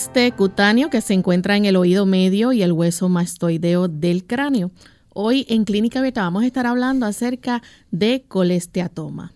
[0.00, 4.70] Quiste cutáneo que se encuentra en el oído medio y el hueso mastoideo del cráneo.
[5.12, 9.34] Hoy en Clínica Beta vamos a estar hablando acerca de colesteatoma.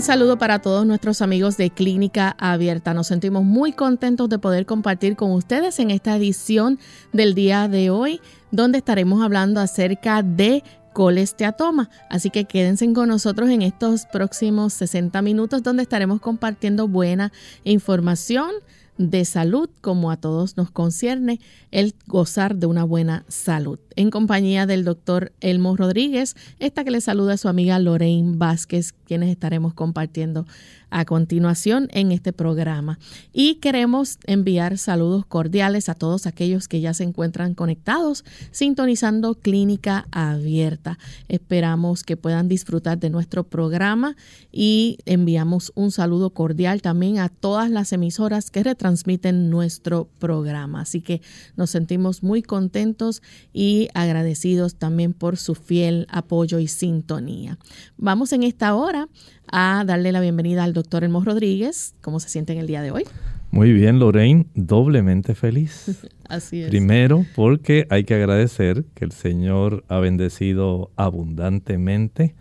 [0.00, 2.94] Un saludo para todos nuestros amigos de Clínica Abierta.
[2.94, 6.78] Nos sentimos muy contentos de poder compartir con ustedes en esta edición
[7.12, 11.90] del día de hoy, donde estaremos hablando acerca de colesteatoma.
[12.08, 17.30] Así que quédense con nosotros en estos próximos 60 minutos donde estaremos compartiendo buena
[17.64, 18.52] información
[19.00, 21.40] de salud, como a todos nos concierne
[21.70, 23.78] el gozar de una buena salud.
[23.96, 28.92] En compañía del doctor Elmo Rodríguez, esta que le saluda a su amiga Lorraine Vázquez,
[28.92, 30.44] quienes estaremos compartiendo
[30.90, 32.98] a continuación en este programa.
[33.32, 40.06] Y queremos enviar saludos cordiales a todos aquellos que ya se encuentran conectados, sintonizando Clínica
[40.10, 40.98] Abierta.
[41.28, 44.16] Esperamos que puedan disfrutar de nuestro programa
[44.52, 50.82] y enviamos un saludo cordial también a todas las emisoras que retransmiten nuestro programa.
[50.82, 51.22] Así que
[51.56, 53.22] nos sentimos muy contentos
[53.52, 57.58] y agradecidos también por su fiel apoyo y sintonía.
[57.96, 59.08] Vamos en esta hora
[59.52, 61.94] a darle la bienvenida al doctor Elmo Rodríguez.
[62.00, 63.04] ¿Cómo se siente en el día de hoy?
[63.50, 66.06] Muy bien, Lorraine, doblemente feliz.
[66.28, 66.68] Así es.
[66.68, 72.34] Primero, porque hay que agradecer que el Señor ha bendecido abundantemente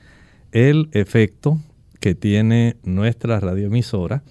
[0.51, 1.59] el efecto
[1.99, 4.23] que tiene nuestra radioemisora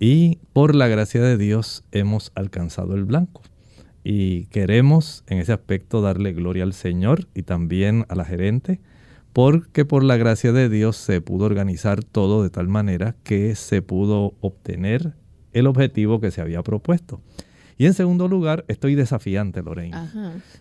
[0.00, 3.42] y por la gracia de Dios hemos alcanzado el blanco.
[4.02, 8.80] Y queremos en ese aspecto darle gloria al Señor y también a la gerente
[9.32, 13.82] porque por la gracia de Dios se pudo organizar todo de tal manera que se
[13.82, 15.14] pudo obtener
[15.52, 17.20] el objetivo que se había propuesto.
[17.78, 19.96] Y en segundo lugar, estoy desafiante, Lorraine.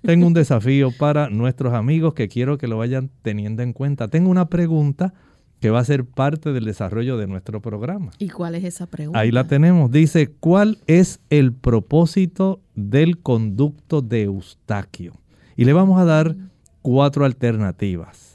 [0.01, 4.07] Tengo un desafío para nuestros amigos que quiero que lo vayan teniendo en cuenta.
[4.07, 5.13] Tengo una pregunta
[5.59, 8.11] que va a ser parte del desarrollo de nuestro programa.
[8.17, 9.19] ¿Y cuál es esa pregunta?
[9.19, 9.91] Ahí la tenemos.
[9.91, 15.13] Dice, ¿cuál es el propósito del conducto de Eustaquio?
[15.55, 16.49] Y le vamos a dar mm.
[16.81, 18.30] cuatro alternativas.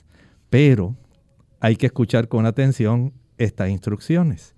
[0.50, 0.96] Pero
[1.60, 4.54] hay que escuchar con atención estas instrucciones.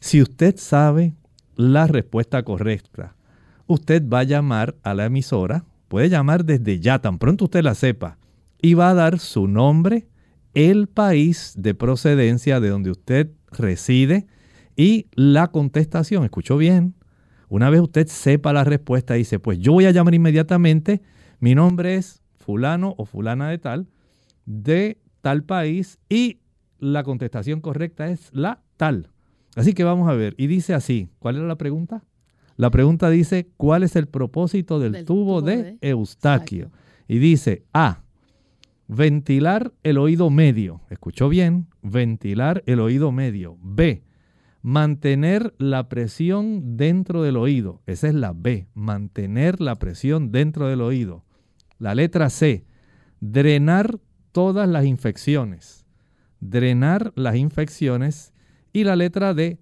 [0.00, 1.14] Si usted sabe
[1.56, 3.16] la respuesta correcta,
[3.66, 7.74] usted va a llamar a la emisora, puede llamar desde ya, tan pronto usted la
[7.74, 8.18] sepa,
[8.62, 10.06] y va a dar su nombre,
[10.54, 14.26] el país de procedencia de donde usted reside
[14.76, 16.24] y la contestación.
[16.24, 16.94] ¿Escuchó bien?
[17.48, 21.02] Una vez usted sepa la respuesta, dice, pues yo voy a llamar inmediatamente,
[21.40, 23.88] mi nombre es fulano o fulana de tal,
[24.46, 26.40] de tal país y
[26.78, 29.10] la contestación correcta es la tal.
[29.56, 30.34] Así que vamos a ver.
[30.38, 32.04] Y dice así, ¿cuál era la pregunta?
[32.56, 36.70] La pregunta dice, ¿cuál es el propósito del, tubo, de, Eustaquio?
[37.08, 38.02] Y dice, A,
[38.86, 40.82] ventilar el oído medio.
[40.90, 41.68] ¿Escuchó bien?
[41.82, 43.56] Ventilar el oído medio.
[43.62, 44.02] B,
[44.62, 47.80] mantener la presión dentro del oído.
[47.86, 51.24] Esa es la B, mantener la presión dentro del oído.
[51.78, 52.66] La letra C,
[53.20, 53.98] drenar
[54.32, 55.84] todas las infecciones,
[56.40, 58.32] drenar las infecciones
[58.72, 59.58] y la letra D,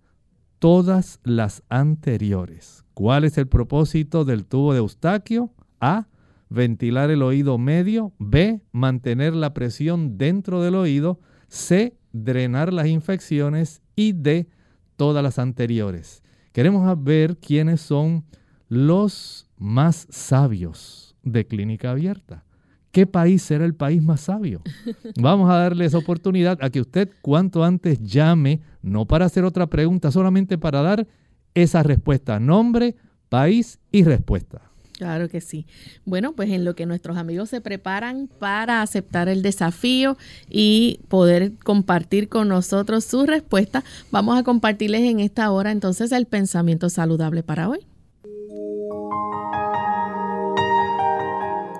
[0.58, 2.84] todas las anteriores.
[2.94, 5.52] ¿Cuál es el propósito del tubo de Eustaquio?
[5.80, 6.08] A.
[6.50, 13.82] ventilar el oído medio, B, mantener la presión dentro del oído, C, drenar las infecciones
[13.94, 14.48] y D,
[14.96, 16.22] todas las anteriores.
[16.52, 18.24] Queremos ver quiénes son
[18.68, 22.44] los más sabios de clínica abierta.
[22.92, 24.62] ¿Qué país será el país más sabio?
[25.20, 29.66] Vamos a darle esa oportunidad a que usted cuanto antes llame, no para hacer otra
[29.66, 31.06] pregunta, solamente para dar
[31.54, 32.96] esa respuesta, nombre,
[33.28, 34.62] país y respuesta.
[34.98, 35.64] Claro que sí.
[36.04, 40.16] Bueno, pues en lo que nuestros amigos se preparan para aceptar el desafío
[40.50, 46.26] y poder compartir con nosotros su respuesta, vamos a compartirles en esta hora entonces el
[46.26, 47.86] pensamiento saludable para hoy.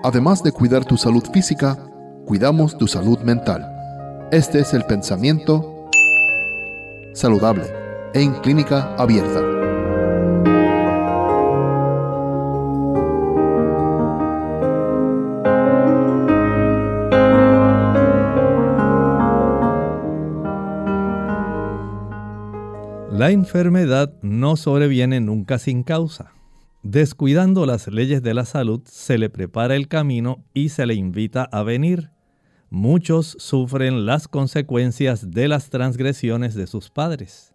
[0.01, 1.77] Además de cuidar tu salud física,
[2.25, 3.69] cuidamos tu salud mental.
[4.31, 5.89] Este es el pensamiento
[7.13, 7.65] saludable
[8.13, 9.41] en clínica abierta.
[23.11, 26.38] La enfermedad no sobreviene nunca sin causa.
[26.91, 31.43] Descuidando las leyes de la salud, se le prepara el camino y se le invita
[31.43, 32.09] a venir.
[32.71, 37.53] Muchos sufren las consecuencias de las transgresiones de sus padres.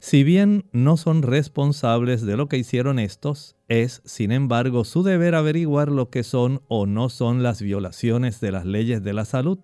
[0.00, 5.36] Si bien no son responsables de lo que hicieron estos, es, sin embargo, su deber
[5.36, 9.60] averiguar lo que son o no son las violaciones de las leyes de la salud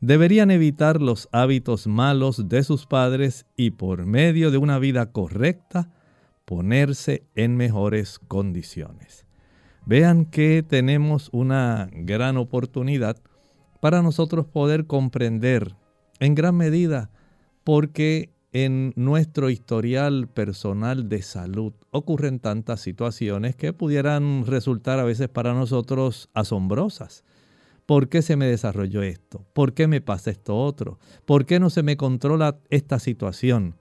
[0.00, 5.90] deberían evitar los hábitos malos de sus padres y por medio de una vida correcta
[6.48, 9.26] ponerse en mejores condiciones.
[9.84, 13.18] Vean que tenemos una gran oportunidad
[13.82, 15.76] para nosotros poder comprender
[16.20, 17.10] en gran medida
[17.64, 25.04] por qué en nuestro historial personal de salud ocurren tantas situaciones que pudieran resultar a
[25.04, 27.24] veces para nosotros asombrosas.
[27.84, 29.44] ¿Por qué se me desarrolló esto?
[29.52, 30.98] ¿Por qué me pasa esto otro?
[31.26, 33.76] ¿Por qué no se me controla esta situación?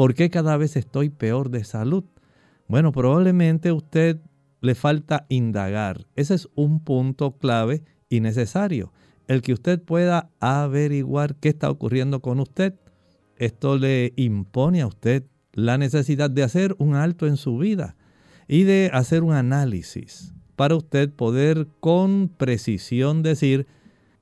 [0.00, 2.04] ¿Por qué cada vez estoy peor de salud?
[2.68, 4.18] Bueno, probablemente a usted
[4.62, 6.06] le falta indagar.
[6.16, 8.94] Ese es un punto clave y necesario.
[9.28, 12.76] El que usted pueda averiguar qué está ocurriendo con usted.
[13.36, 17.94] Esto le impone a usted la necesidad de hacer un alto en su vida
[18.48, 23.66] y de hacer un análisis para usted poder con precisión decir,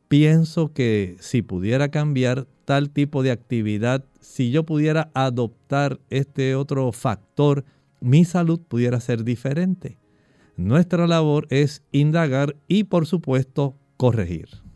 [0.08, 6.90] pienso que si pudiera cambiar tal tipo de actividad, si yo pudiera adoptar este otro
[6.92, 7.64] factor,
[8.00, 9.98] mi salud pudiera ser diferente.
[10.56, 14.67] Nuestra labor es indagar y por supuesto corregir.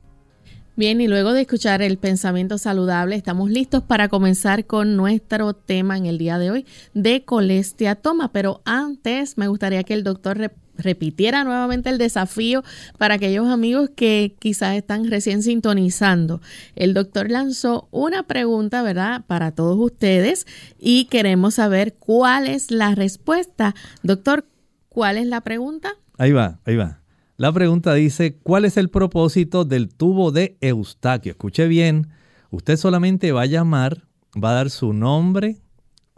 [0.75, 5.99] Bien, y luego de escuchar el pensamiento saludable, estamos listos para comenzar con nuestro tema
[5.99, 8.33] en el día de hoy de colestiatoma.
[8.33, 12.65] Pero antes me gustaría que el doctor repitiera nuevamente el desafío
[12.97, 16.41] para aquellos amigos que quizás están recién sintonizando.
[16.75, 20.47] El doctor lanzó una pregunta, ¿verdad?, para todos ustedes
[20.79, 23.75] y queremos saber cuál es la respuesta.
[24.03, 24.47] Doctor,
[24.89, 25.91] ¿cuál es la pregunta?
[26.17, 27.02] Ahí va, ahí va.
[27.43, 31.33] La pregunta dice, ¿cuál es el propósito del tubo de Eustaquio?
[31.33, 32.07] Escuche bien,
[32.51, 35.61] usted solamente va a llamar, va a dar su nombre,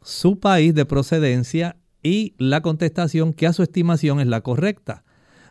[0.02, 5.02] su país de procedencia y la contestación que a su estimación es la correcta.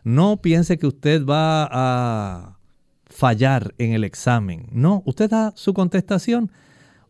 [0.03, 2.59] No piense que usted va a
[3.07, 4.67] fallar en el examen.
[4.71, 6.51] No, usted da su contestación.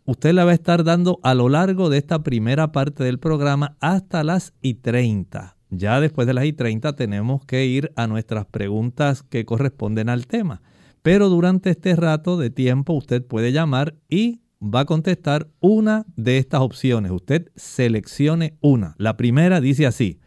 [0.05, 3.75] Usted la va a estar dando a lo largo de esta primera parte del programa
[3.81, 5.57] hasta las y 30.
[5.75, 10.27] Ya después de las y 30 tenemos que ir a nuestras preguntas que corresponden al
[10.27, 10.61] tema.
[11.01, 16.37] Pero durante este rato de tiempo usted puede llamar y va a contestar una de
[16.37, 17.11] estas opciones.
[17.11, 18.95] Usted seleccione una.
[18.97, 20.19] La primera dice así,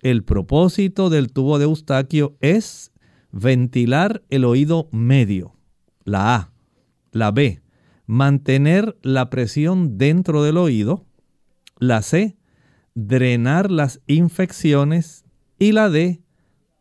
[0.00, 2.92] el propósito del tubo de Eustaquio es
[3.32, 5.56] ventilar el oído medio.
[6.04, 6.52] La A.
[7.10, 7.62] La B,
[8.06, 11.04] mantener la presión dentro del oído.
[11.78, 12.36] La C,
[12.94, 15.24] drenar las infecciones.
[15.58, 16.22] Y la D,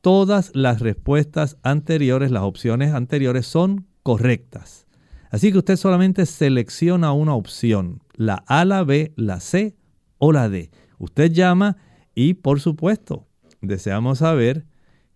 [0.02, 4.88] todas las respuestas anteriores, las opciones anteriores son correctas.
[5.30, 9.76] Así que usted solamente selecciona una opción, la A, la B, la C
[10.20, 10.70] o la D.
[11.00, 11.78] Usted llama
[12.14, 13.28] y por supuesto
[13.62, 14.66] deseamos saber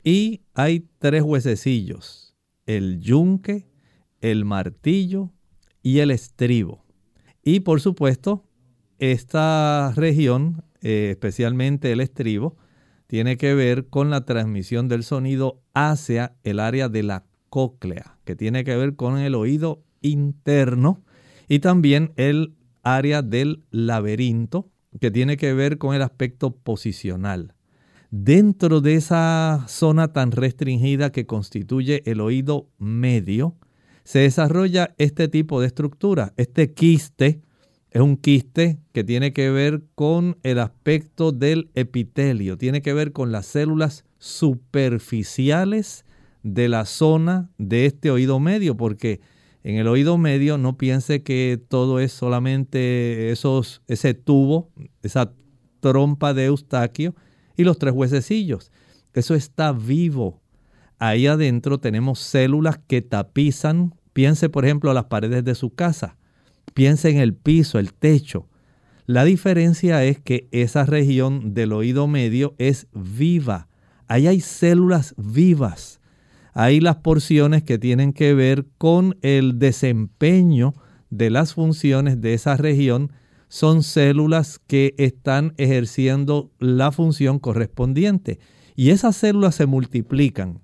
[0.03, 2.24] y hay tres huesecillos,
[2.67, 3.69] el yunque,
[4.21, 5.33] el martillo
[5.83, 6.85] y el estribo.
[7.43, 8.45] Y por supuesto,
[8.99, 12.57] esta región, eh, especialmente el estribo,
[13.07, 18.35] tiene que ver con la transmisión del sonido hacia el área de la cóclea, que
[18.35, 21.05] tiene que ver con el oído interno
[21.49, 27.54] y también el área del laberinto, que tiene que ver con el aspecto posicional.
[28.17, 33.57] Dentro de esa zona tan restringida que constituye el oído medio,
[34.05, 36.33] se desarrolla este tipo de estructura.
[36.37, 37.41] Este quiste
[37.91, 43.11] es un quiste que tiene que ver con el aspecto del epitelio, tiene que ver
[43.11, 46.05] con las células superficiales
[46.45, 49.23] de la zona de este oído medio, porque
[49.65, 54.71] en el oído medio no piense que todo es solamente esos, ese tubo,
[55.03, 55.33] esa
[55.81, 57.17] trompa de Eustaquio
[57.57, 58.71] y los tres huesecillos.
[59.13, 60.41] Eso está vivo.
[60.99, 66.17] Ahí adentro tenemos células que tapizan, piense por ejemplo a las paredes de su casa,
[66.73, 68.49] piense en el piso, el techo.
[69.07, 73.69] La diferencia es que esa región del oído medio es viva.
[74.07, 76.01] Ahí hay células vivas
[76.55, 80.75] hay las porciones que tienen que ver con el desempeño
[81.11, 83.11] de las funciones de esa región.
[83.55, 88.41] Son células que están ejerciendo la función correspondiente
[88.75, 90.59] y esas células se multiplican.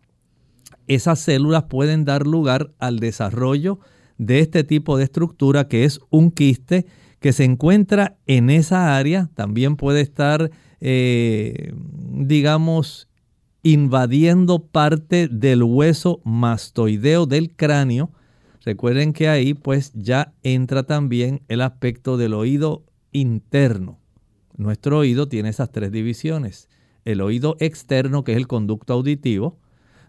[0.89, 3.79] Esas células pueden dar lugar al desarrollo
[4.19, 6.85] de este tipo de estructura que es un quiste
[7.21, 9.31] que se encuentra en esa área.
[9.37, 11.73] También puede estar, eh,
[12.11, 13.07] digamos,
[13.63, 18.11] invadiendo parte del hueso mastoideo del cráneo.
[18.65, 23.99] Recuerden que ahí pues ya entra también el aspecto del oído interno.
[24.57, 26.69] Nuestro oído tiene esas tres divisiones.
[27.05, 29.59] El oído externo, que es el conducto auditivo.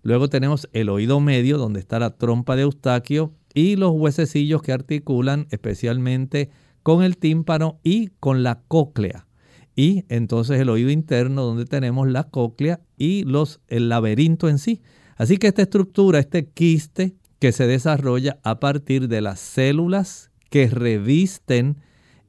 [0.03, 4.73] Luego tenemos el oído medio, donde está la trompa de Eustaquio, y los huesecillos que
[4.73, 6.49] articulan especialmente
[6.83, 9.27] con el tímpano y con la cóclea
[9.75, 14.81] y entonces el oído interno donde tenemos la cóclea y los, el laberinto en sí.
[15.15, 20.67] Así que esta estructura, este quiste que se desarrolla a partir de las células que
[20.67, 21.77] revisten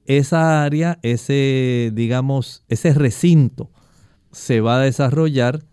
[0.07, 3.71] esa área, ese, digamos, ese recinto,
[4.31, 5.67] se va a desarrollar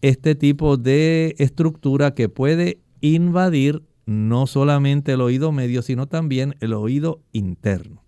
[0.00, 6.72] este tipo de estructura que puede invadir no solamente el oído medio, sino también el
[6.72, 8.02] oído interno.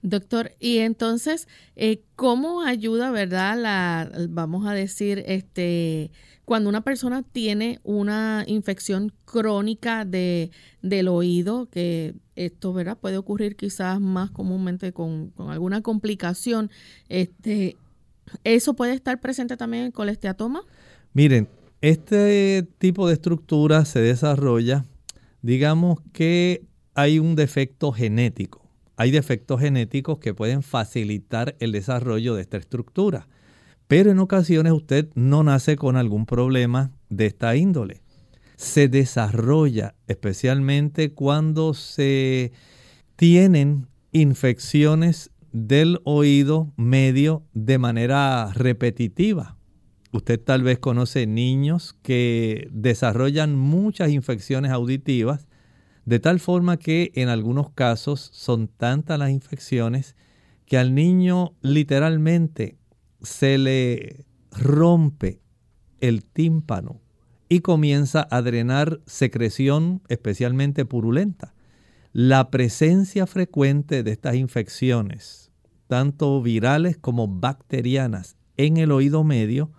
[0.00, 6.12] Doctor, y entonces, eh, ¿cómo ayuda, verdad, la, vamos a decir, este,
[6.48, 10.50] cuando una persona tiene una infección crónica de,
[10.80, 12.96] del oído, que esto, ¿verdad?
[12.96, 16.70] Puede ocurrir quizás más comúnmente con, con alguna complicación,
[17.10, 17.76] este,
[18.44, 20.62] ¿eso puede estar presente también en colesteatoma?
[21.12, 21.48] Miren,
[21.82, 24.86] este tipo de estructura se desarrolla,
[25.42, 26.64] digamos que
[26.94, 33.28] hay un defecto genético hay defectos genéticos que pueden facilitar el desarrollo de esta estructura.
[33.88, 38.02] Pero en ocasiones usted no nace con algún problema de esta índole.
[38.56, 42.52] Se desarrolla especialmente cuando se
[43.16, 49.56] tienen infecciones del oído medio de manera repetitiva.
[50.12, 55.48] Usted tal vez conoce niños que desarrollan muchas infecciones auditivas
[56.04, 60.14] de tal forma que en algunos casos son tantas las infecciones
[60.66, 62.77] que al niño literalmente
[63.22, 65.40] se le rompe
[66.00, 67.00] el tímpano
[67.48, 71.54] y comienza a drenar secreción especialmente purulenta.
[72.12, 75.52] La presencia frecuente de estas infecciones,
[75.86, 79.72] tanto virales como bacterianas, en el oído medio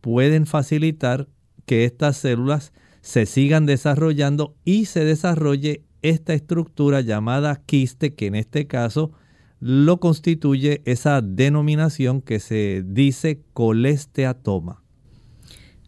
[0.00, 1.28] pueden facilitar
[1.66, 8.34] que estas células se sigan desarrollando y se desarrolle esta estructura llamada quiste, que en
[8.34, 9.12] este caso
[9.66, 14.82] lo constituye esa denominación que se dice colesteatoma.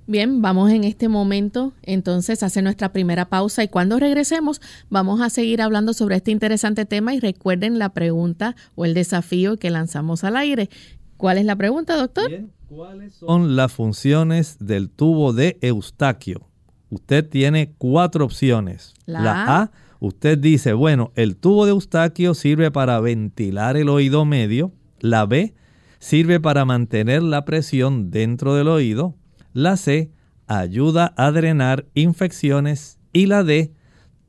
[0.06, 5.20] Bien, vamos en este momento entonces a hacer nuestra primera pausa y cuando regresemos vamos
[5.20, 9.68] a seguir hablando sobre este interesante tema y recuerden la pregunta o el desafío que
[9.68, 10.70] lanzamos al aire.
[11.18, 12.30] ¿Cuál es la pregunta, doctor?
[12.70, 16.48] ¿Cuáles son las funciones del tubo de Eustaquio?
[16.88, 18.94] Usted tiene cuatro opciones.
[19.04, 24.72] La, A, usted dice, bueno, el tubo de Eustaquio sirve para ventilar el oído medio.
[25.00, 25.54] La B,
[25.98, 29.14] sirve para mantener la presión dentro del oído.
[29.52, 30.10] La C
[30.46, 33.72] ayuda a drenar infecciones y la D,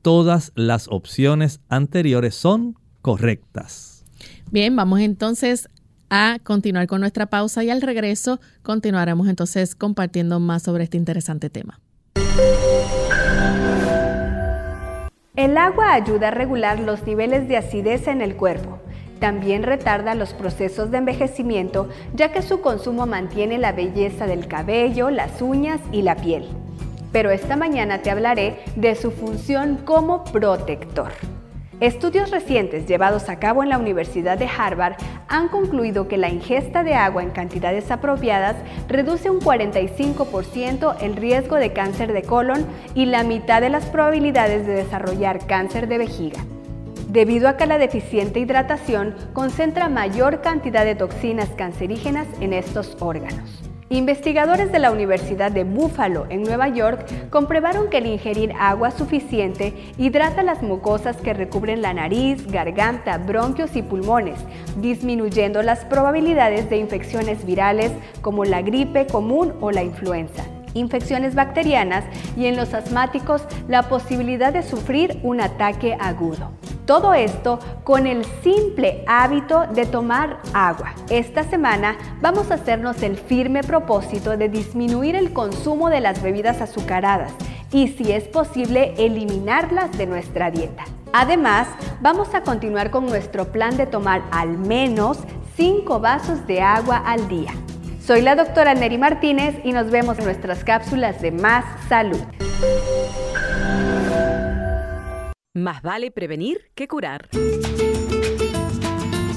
[0.02, 4.04] todas las opciones anteriores son correctas.
[4.50, 5.68] Bien, vamos entonces
[6.10, 11.50] a continuar con nuestra pausa y al regreso continuaremos entonces compartiendo más sobre este interesante
[11.50, 11.80] tema.
[15.38, 18.80] El agua ayuda a regular los niveles de acidez en el cuerpo
[19.20, 25.10] también retarda los procesos de envejecimiento ya que su consumo mantiene la belleza del cabello,
[25.10, 26.48] las uñas y la piel.
[27.12, 31.12] Pero esta mañana te hablaré de su función como protector.
[31.80, 34.94] Estudios recientes llevados a cabo en la Universidad de Harvard
[35.28, 38.56] han concluido que la ingesta de agua en cantidades apropiadas
[38.88, 42.66] reduce un 45% el riesgo de cáncer de colon
[42.96, 46.44] y la mitad de las probabilidades de desarrollar cáncer de vejiga
[47.10, 53.67] debido a que la deficiente hidratación concentra mayor cantidad de toxinas cancerígenas en estos órganos.
[53.90, 59.72] Investigadores de la Universidad de Buffalo en Nueva York comprobaron que el ingerir agua suficiente
[59.96, 64.40] hidrata las mucosas que recubren la nariz, garganta, bronquios y pulmones,
[64.76, 67.90] disminuyendo las probabilidades de infecciones virales
[68.20, 70.44] como la gripe común o la influenza
[70.74, 72.04] infecciones bacterianas
[72.36, 76.52] y en los asmáticos la posibilidad de sufrir un ataque agudo.
[76.86, 80.94] Todo esto con el simple hábito de tomar agua.
[81.10, 86.62] Esta semana vamos a hacernos el firme propósito de disminuir el consumo de las bebidas
[86.62, 87.32] azucaradas
[87.72, 90.84] y si es posible eliminarlas de nuestra dieta.
[91.12, 91.68] Además,
[92.00, 95.18] vamos a continuar con nuestro plan de tomar al menos
[95.56, 97.52] 5 vasos de agua al día.
[98.08, 102.16] Soy la doctora Neri Martínez y nos vemos en nuestras cápsulas de Más Salud.
[105.52, 107.28] Más vale prevenir que curar.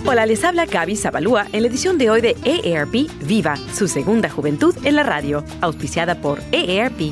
[0.05, 4.29] Hola, les habla Gaby Zabalúa en la edición de hoy de EARP Viva, su segunda
[4.29, 7.12] juventud en la radio, auspiciada por EARP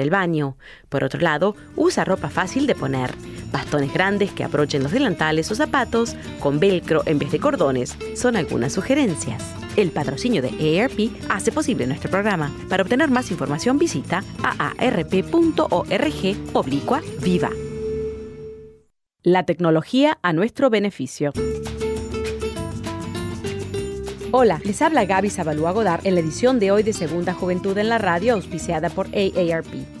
[0.01, 0.57] el baño.
[0.89, 3.11] Por otro lado, usa ropa fácil de poner,
[3.51, 8.35] bastones grandes que aprochen los delantales o zapatos con velcro en vez de cordones, son
[8.35, 9.43] algunas sugerencias.
[9.77, 12.51] El patrocinio de AARP hace posible nuestro programa.
[12.69, 15.75] Para obtener más información visita aarp.org
[16.53, 17.49] oblicua viva.
[19.23, 21.31] La tecnología a nuestro beneficio.
[24.33, 27.89] Hola, les habla Gaby Zabalúa Godard en la edición de hoy de Segunda Juventud en
[27.89, 30.00] la Radio auspiciada por AARP.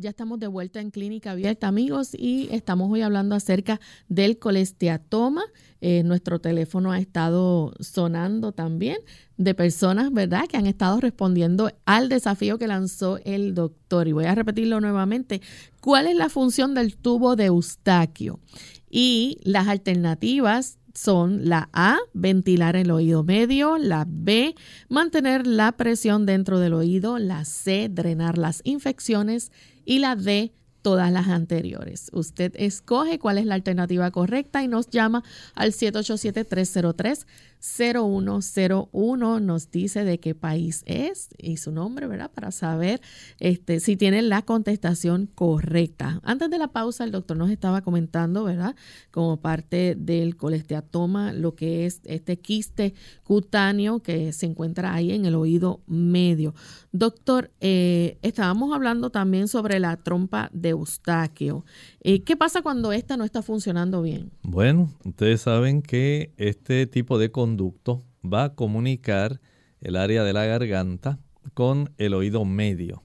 [0.00, 5.42] Ya estamos de vuelta en Clínica Abierta, amigos, y estamos hoy hablando acerca del colesteatoma.
[5.82, 8.96] Eh, nuestro teléfono ha estado sonando también
[9.36, 14.08] de personas, ¿verdad?, que han estado respondiendo al desafío que lanzó el doctor.
[14.08, 15.42] Y voy a repetirlo nuevamente.
[15.82, 18.40] ¿Cuál es la función del tubo de Eustaquio?
[18.88, 24.54] Y las alternativas son la A, ventilar el oído medio, la B,
[24.88, 29.52] mantener la presión dentro del oído, la C, drenar las infecciones
[29.84, 32.10] y la D, todas las anteriores.
[32.12, 35.22] Usted escoge cuál es la alternativa correcta y nos llama
[35.54, 37.26] al 787-303.
[37.60, 42.30] 0101 nos dice de qué país es y su nombre, ¿verdad?
[42.30, 43.00] Para saber
[43.38, 46.20] este, si tiene la contestación correcta.
[46.24, 48.74] Antes de la pausa, el doctor nos estaba comentando, ¿verdad?
[49.10, 52.94] Como parte del colesteatoma, lo que es este quiste
[53.24, 56.54] cutáneo que se encuentra ahí en el oído medio.
[56.92, 61.64] Doctor, eh, estábamos hablando también sobre la trompa de Eustaquio.
[62.00, 64.30] Eh, ¿Qué pasa cuando esta no está funcionando bien?
[64.42, 69.40] Bueno, ustedes saben que este tipo de conducto va a comunicar
[69.80, 71.18] el área de la garganta
[71.54, 73.02] con el oído medio.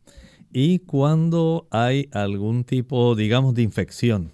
[0.52, 4.34] Y cuando hay algún tipo, digamos, de infección,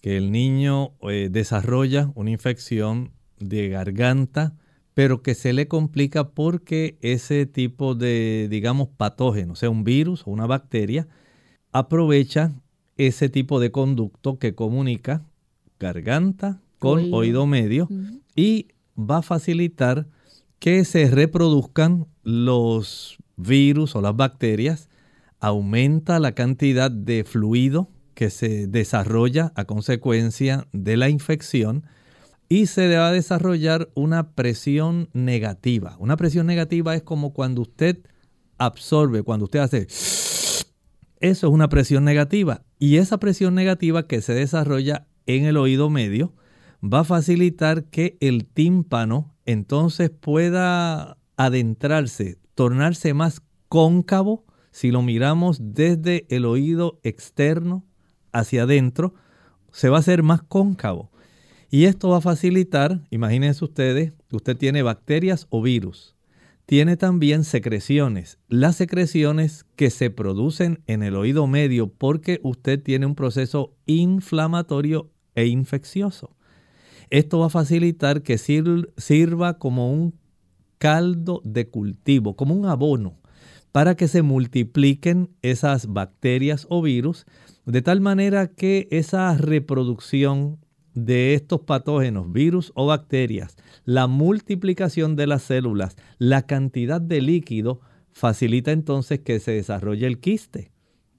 [0.00, 4.54] que el niño eh, desarrolla una infección de garganta,
[4.94, 10.30] pero que se le complica porque ese tipo de, digamos, patógeno, sea un virus o
[10.30, 11.08] una bacteria,
[11.72, 12.52] aprovecha
[12.96, 15.24] ese tipo de conducto que comunica
[15.78, 17.88] garganta con oído, medio
[18.34, 20.06] y va a facilitar
[20.58, 24.88] que se reproduzcan los virus o las bacterias,
[25.40, 31.84] aumenta la cantidad de fluido que se desarrolla a consecuencia de la infección
[32.48, 35.96] y se va a desarrollar una presión negativa.
[35.98, 37.98] Una presión negativa es como cuando usted
[38.56, 39.86] absorbe, cuando usted hace
[41.20, 42.62] eso es una presión negativa.
[42.78, 46.32] Y esa presión negativa que se desarrolla en el oído medio
[46.92, 55.58] va a facilitar que el tímpano entonces pueda adentrarse, tornarse más cóncavo si lo miramos
[55.60, 57.84] desde el oído externo
[58.32, 59.14] hacia adentro,
[59.72, 61.10] se va a hacer más cóncavo.
[61.70, 66.16] Y esto va a facilitar, imagínense ustedes, usted tiene bacterias o virus
[66.66, 68.38] tiene también secreciones.
[68.48, 75.10] Las secreciones que se producen en el oído medio porque usted tiene un proceso inflamatorio
[75.36, 76.36] e infeccioso.
[77.10, 80.14] Esto va a facilitar que sirva como un
[80.78, 83.18] caldo de cultivo, como un abono,
[83.72, 87.26] para que se multipliquen esas bacterias o virus,
[87.64, 90.58] de tal manera que esa reproducción
[90.94, 97.80] de estos patógenos, virus o bacterias, la multiplicación de las células, la cantidad de líquido,
[98.12, 100.72] facilita entonces que se desarrolle el quiste.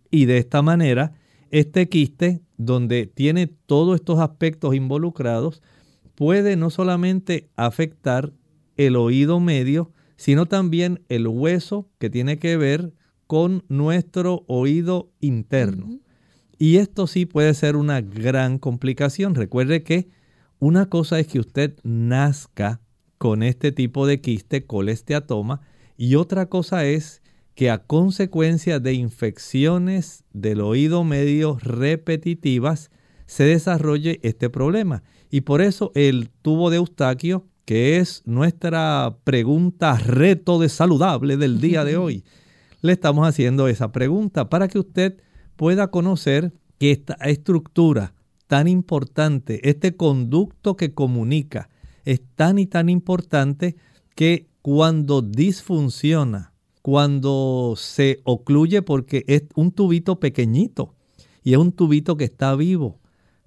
[0.10, 1.14] Y de esta manera,
[1.52, 5.62] este quiste, donde tiene todos estos aspectos involucrados,
[6.18, 8.34] puede no solamente afectar
[8.76, 12.92] el oído medio, sino también el hueso que tiene que ver
[13.28, 16.00] con nuestro oído interno.
[16.58, 19.36] Y esto sí puede ser una gran complicación.
[19.36, 20.10] Recuerde que
[20.58, 22.82] una cosa es que usted nazca
[23.20, 25.62] con este tipo de quiste colesteatoma
[25.98, 27.22] y otra cosa es
[27.54, 32.90] que a consecuencia de infecciones del oído medio repetitivas
[33.28, 35.04] se desarrolle este problema.
[35.30, 41.60] Y por eso el tubo de Eustaquio, que es nuestra pregunta reto de saludable del
[41.60, 42.24] día de hoy,
[42.82, 45.18] le estamos haciendo esa pregunta para que usted
[45.56, 48.14] pueda conocer que esta estructura
[48.48, 51.70] tan importante, este conducto que comunica,
[52.06, 53.76] es tan y tan importante
[54.16, 60.94] que cuando disfunciona, cuando se ocluye porque es un tubito pequeñito
[61.44, 63.00] y es un tubito que está vivo.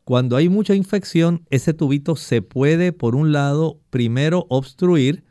[0.04, 5.24] Cuando hay mucha infección, ese tubito se puede, por un lado, primero obstruir,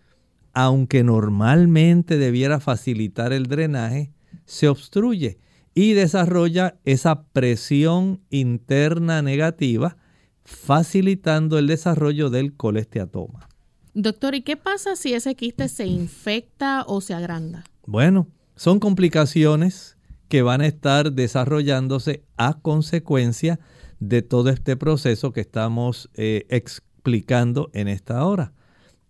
[0.53, 4.12] aunque normalmente debiera facilitar el drenaje,
[4.45, 5.39] se obstruye
[5.73, 9.97] y desarrolla esa presión interna negativa,
[10.43, 13.47] facilitando el desarrollo del colesteatoma.
[13.93, 17.63] Doctor, ¿y qué pasa si ese quiste se infecta o se agranda?
[17.86, 23.60] Bueno, son complicaciones que van a estar desarrollándose a consecuencia
[23.99, 28.53] de todo este proceso que estamos eh, explicando en esta hora.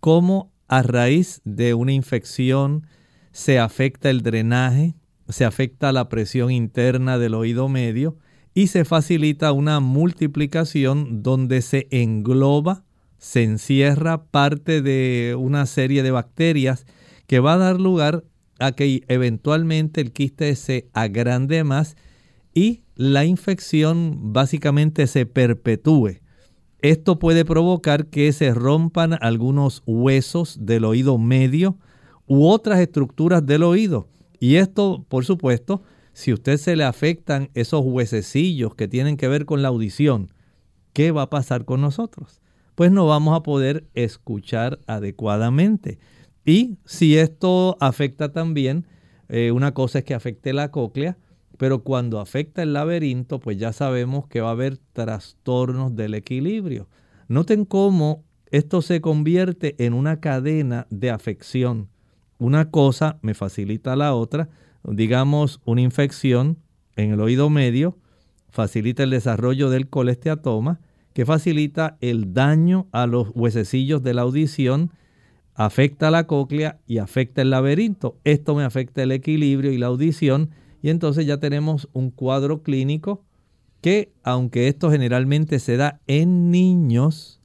[0.00, 2.86] Cómo a raíz de una infección
[3.32, 4.94] se afecta el drenaje,
[5.28, 8.16] se afecta la presión interna del oído medio
[8.54, 12.84] y se facilita una multiplicación donde se engloba,
[13.18, 16.86] se encierra parte de una serie de bacterias
[17.26, 18.24] que va a dar lugar
[18.58, 21.96] a que eventualmente el quiste se agrande más
[22.54, 26.20] y la infección básicamente se perpetúe.
[26.80, 31.78] Esto puede provocar que se rompan algunos huesos del oído medio
[32.26, 34.08] u otras estructuras del oído.
[34.38, 35.82] Y esto, por supuesto,
[36.12, 40.32] si a usted se le afectan esos huesecillos que tienen que ver con la audición,
[40.92, 42.40] ¿qué va a pasar con nosotros?
[42.74, 45.98] Pues no vamos a poder escuchar adecuadamente.
[46.44, 48.86] Y si esto afecta también,
[49.28, 51.18] eh, una cosa es que afecte la cóclea,
[51.60, 56.88] pero cuando afecta el laberinto, pues ya sabemos que va a haber trastornos del equilibrio.
[57.28, 61.90] Noten cómo esto se convierte en una cadena de afección.
[62.38, 64.48] Una cosa me facilita la otra.
[64.84, 66.56] Digamos, una infección
[66.96, 67.98] en el oído medio
[68.48, 70.80] facilita el desarrollo del colesteatoma,
[71.12, 74.92] que facilita el daño a los huesecillos de la audición,
[75.54, 78.16] afecta la cóclea y afecta el laberinto.
[78.24, 83.24] Esto me afecta el equilibrio y la audición y entonces ya tenemos un cuadro clínico
[83.80, 87.40] que, aunque esto generalmente se da en niños,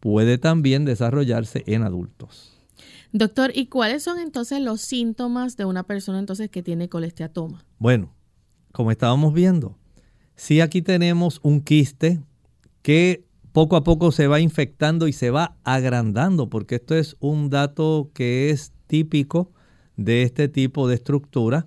[0.00, 2.54] puede también desarrollarse en adultos.
[3.12, 7.64] Doctor, ¿y cuáles son entonces los síntomas de una persona entonces que tiene colesteatoma?
[7.78, 8.14] Bueno,
[8.72, 9.78] como estábamos viendo,
[10.36, 12.20] si aquí tenemos un quiste
[12.82, 17.50] que poco a poco se va infectando y se va agrandando, porque esto es un
[17.50, 19.52] dato que es típico
[19.96, 21.66] de este tipo de estructura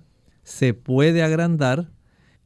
[0.52, 1.90] se puede agrandar,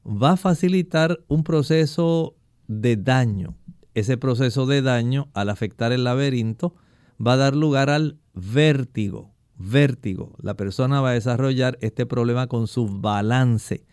[0.07, 2.37] va a facilitar un proceso
[2.69, 3.57] de daño.
[3.95, 6.77] Ese proceso de daño, al afectar el laberinto,
[7.25, 9.35] va a dar lugar al vértigo.
[9.59, 10.37] Vértigo.
[10.41, 13.85] La persona va a desarrollar este problema con su balance.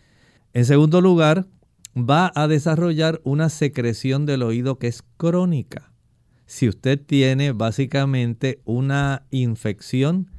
[0.52, 1.48] En segundo lugar,
[1.96, 5.92] va a desarrollar una secreción del oído que es crónica.
[6.46, 10.30] Si usted tiene básicamente una infección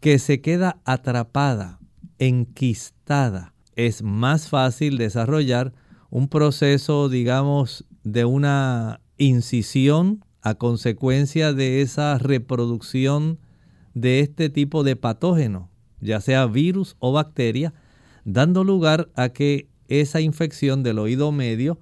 [0.00, 1.78] que se queda atrapada
[2.18, 5.72] enquistada, es más fácil desarrollar
[6.10, 13.38] un proceso, digamos, de una incisión a consecuencia de esa reproducción
[13.94, 15.70] de este tipo de patógeno,
[16.00, 17.72] ya sea virus o bacteria,
[18.24, 21.78] dando lugar a que esa infección del oído medio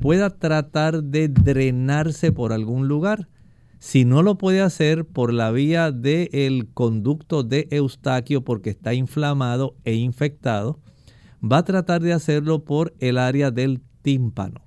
[0.00, 3.28] pueda tratar de drenarse por algún lugar
[3.80, 9.74] si no lo puede hacer por la vía del conducto de Eustaquio porque está inflamado
[9.84, 10.78] e infectado,
[11.42, 14.66] va a tratar de hacerlo por el área del tímpano,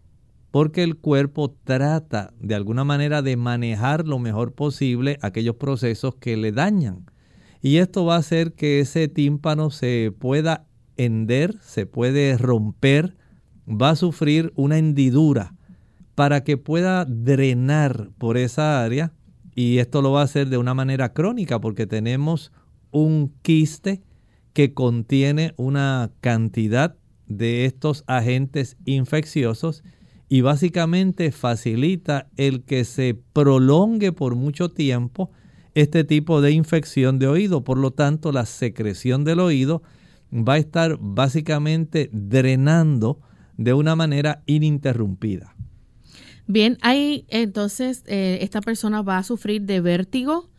[0.49, 6.35] porque el cuerpo trata de alguna manera de manejar lo mejor posible aquellos procesos que
[6.35, 7.05] le dañan.
[7.61, 10.65] Y esto va a hacer que ese tímpano se pueda
[10.97, 13.15] hender, se puede romper,
[13.67, 15.53] va a sufrir una hendidura
[16.15, 19.13] para que pueda drenar por esa área
[19.55, 22.51] y esto lo va a hacer de una manera crónica porque tenemos
[22.91, 24.01] un quiste
[24.53, 26.95] que contiene una cantidad
[27.27, 29.83] de estos agentes infecciosos
[30.29, 35.31] y básicamente facilita el que se prolongue por mucho tiempo
[35.75, 37.63] este tipo de infección de oído.
[37.63, 39.83] Por lo tanto, la secreción del oído
[40.31, 43.19] va a estar básicamente drenando
[43.57, 45.55] de una manera ininterrumpida.
[46.47, 50.49] Bien, ahí entonces eh, esta persona va a sufrir de vértigo,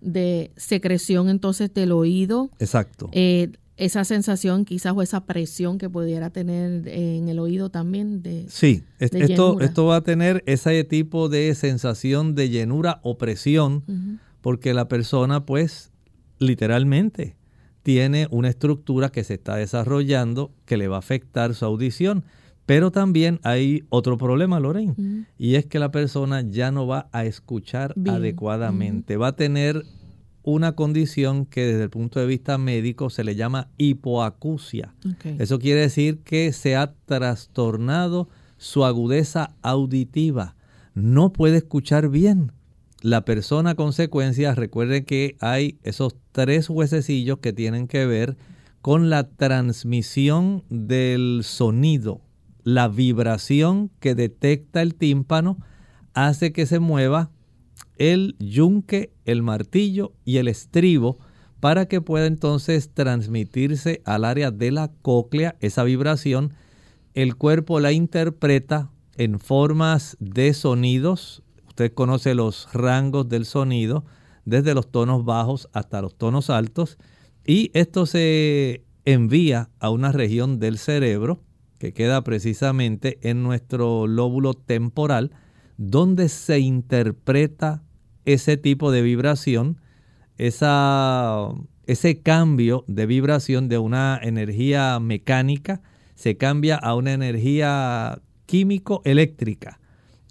[0.00, 2.50] de secreción entonces del oído.
[2.58, 3.08] Exacto.
[3.12, 8.46] Eh, esa sensación quizás o esa presión que pudiera tener en el oído también de
[8.48, 14.74] Sí, esto, esto va a tener ese tipo de sensación de llenura o presión porque
[14.74, 15.92] la persona pues
[16.40, 17.36] literalmente
[17.84, 22.24] tiene una estructura que se está desarrollando que le va a afectar su audición.
[22.68, 27.24] Pero también hay otro problema, Lorraine, y es que la persona ya no va a
[27.24, 29.86] escuchar adecuadamente, va a tener
[30.42, 34.94] una condición que desde el punto de vista médico se le llama hipoacusia.
[35.38, 38.28] Eso quiere decir que se ha trastornado
[38.58, 40.54] su agudeza auditiva.
[40.92, 42.52] No puede escuchar bien.
[43.00, 48.36] La persona a consecuencia, recuerden que hay esos tres huesecillos que tienen que ver
[48.82, 52.27] con la transmisión del sonido
[52.68, 55.56] la vibración que detecta el tímpano
[56.12, 57.30] hace que se mueva
[57.96, 61.18] el yunque, el martillo y el estribo
[61.60, 66.52] para que pueda entonces transmitirse al área de la cóclea esa vibración.
[67.14, 71.42] El cuerpo la interpreta en formas de sonidos.
[71.68, 74.04] Usted conoce los rangos del sonido,
[74.44, 76.98] desde los tonos bajos hasta los tonos altos.
[77.46, 81.47] Y esto se envía a una región del cerebro
[81.78, 85.32] que queda precisamente en nuestro lóbulo temporal,
[85.76, 87.82] donde se interpreta
[88.24, 89.80] ese tipo de vibración
[90.38, 91.48] esa,
[91.86, 95.82] ese cambio de vibración de una energía mecánica
[96.14, 99.80] se cambia a una energía químico-eléctrica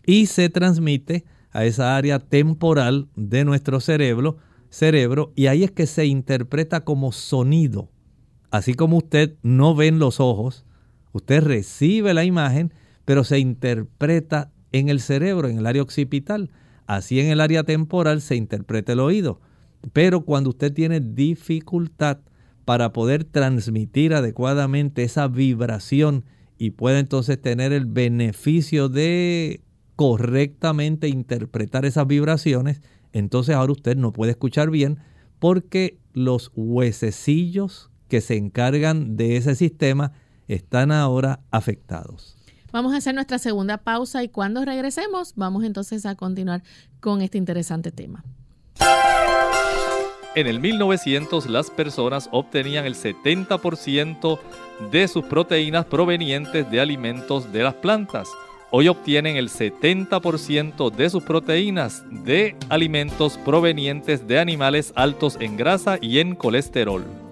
[0.05, 4.37] y se transmite a esa área temporal de nuestro cerebro,
[4.69, 7.89] cerebro y ahí es que se interpreta como sonido.
[8.49, 10.65] Así como usted no ve en los ojos,
[11.17, 12.73] usted recibe la imagen,
[13.05, 16.51] pero se interpreta en el cerebro, en el área occipital.
[16.85, 19.41] Así en el área temporal se interpreta el oído.
[19.93, 22.19] Pero cuando usted tiene dificultad
[22.65, 26.25] para poder transmitir adecuadamente esa vibración
[26.57, 29.61] y puede entonces tener el beneficio de
[29.95, 32.81] correctamente interpretar esas vibraciones,
[33.13, 34.99] entonces ahora usted no puede escuchar bien
[35.39, 40.13] porque los huesecillos que se encargan de ese sistema
[40.47, 42.37] están ahora afectados.
[42.71, 46.63] Vamos a hacer nuestra segunda pausa y cuando regresemos vamos entonces a continuar
[46.99, 48.23] con este interesante tema.
[50.35, 54.39] En el 1900 las personas obtenían el 70%
[54.91, 58.29] de sus proteínas provenientes de alimentos de las plantas.
[58.69, 65.97] Hoy obtienen el 70% de sus proteínas de alimentos provenientes de animales altos en grasa
[66.01, 67.26] y en colesterol.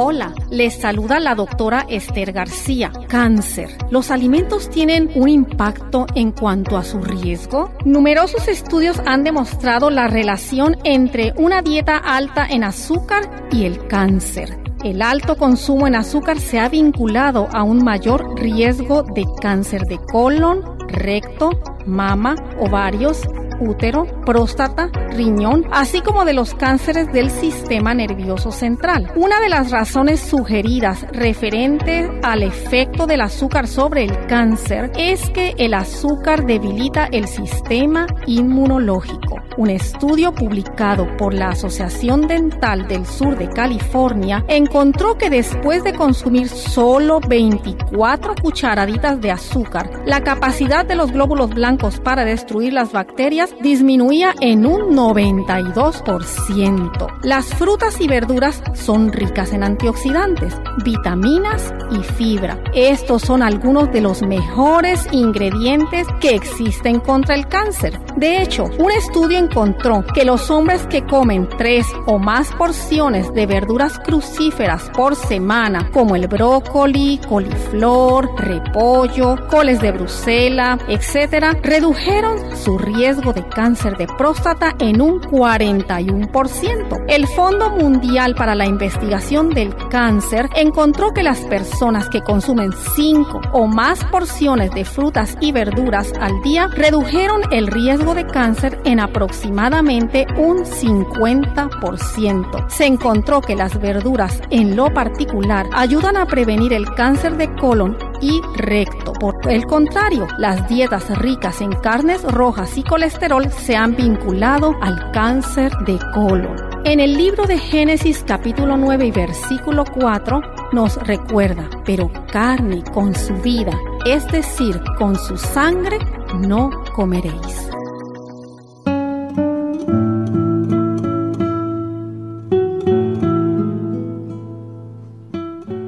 [0.00, 2.92] Hola, les saluda la doctora Esther García.
[3.08, 3.76] Cáncer.
[3.90, 7.72] ¿Los alimentos tienen un impacto en cuanto a su riesgo?
[7.84, 14.60] Numerosos estudios han demostrado la relación entre una dieta alta en azúcar y el cáncer.
[14.84, 19.98] El alto consumo en azúcar se ha vinculado a un mayor riesgo de cáncer de
[19.98, 21.50] colon, recto,
[21.86, 23.22] mama, ovarios,
[23.60, 29.12] útero, próstata, riñón, así como de los cánceres del sistema nervioso central.
[29.16, 35.54] Una de las razones sugeridas referente al efecto del azúcar sobre el cáncer es que
[35.58, 39.38] el azúcar debilita el sistema inmunológico.
[39.56, 45.94] Un estudio publicado por la Asociación Dental del Sur de California encontró que después de
[45.94, 52.92] consumir solo 24 cucharaditas de azúcar, la capacidad de los glóbulos blancos para destruir las
[52.92, 57.06] bacterias disminuía en un 92%.
[57.22, 62.62] Las frutas y verduras son ricas en antioxidantes, vitaminas y fibra.
[62.74, 67.98] Estos son algunos de los mejores ingredientes que existen contra el cáncer.
[68.16, 73.46] De hecho, un estudio encontró que los hombres que comen tres o más porciones de
[73.46, 82.78] verduras crucíferas por semana, como el brócoli, coliflor, repollo, coles de Bruselas, etc., redujeron su
[82.78, 87.04] riesgo de cáncer de próstata en un 41%.
[87.08, 93.40] El Fondo Mundial para la Investigación del Cáncer encontró que las personas que consumen 5
[93.52, 99.00] o más porciones de frutas y verduras al día redujeron el riesgo de cáncer en
[99.00, 102.68] aproximadamente un 50%.
[102.68, 107.96] Se encontró que las verduras en lo particular ayudan a prevenir el cáncer de colon
[108.20, 109.12] y recto.
[109.12, 115.10] Por el contrario, las dietas ricas en carnes rojas y colesterol se han vinculado al
[115.12, 116.56] cáncer de colon.
[116.84, 120.40] En el libro de Génesis capítulo 9 y versículo 4
[120.72, 125.98] nos recuerda, pero carne con su vida, es decir, con su sangre,
[126.46, 127.68] no comeréis.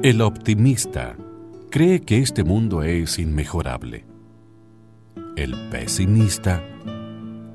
[0.03, 1.15] El optimista
[1.71, 4.05] cree que este mundo es inmejorable.
[5.37, 6.61] El pesimista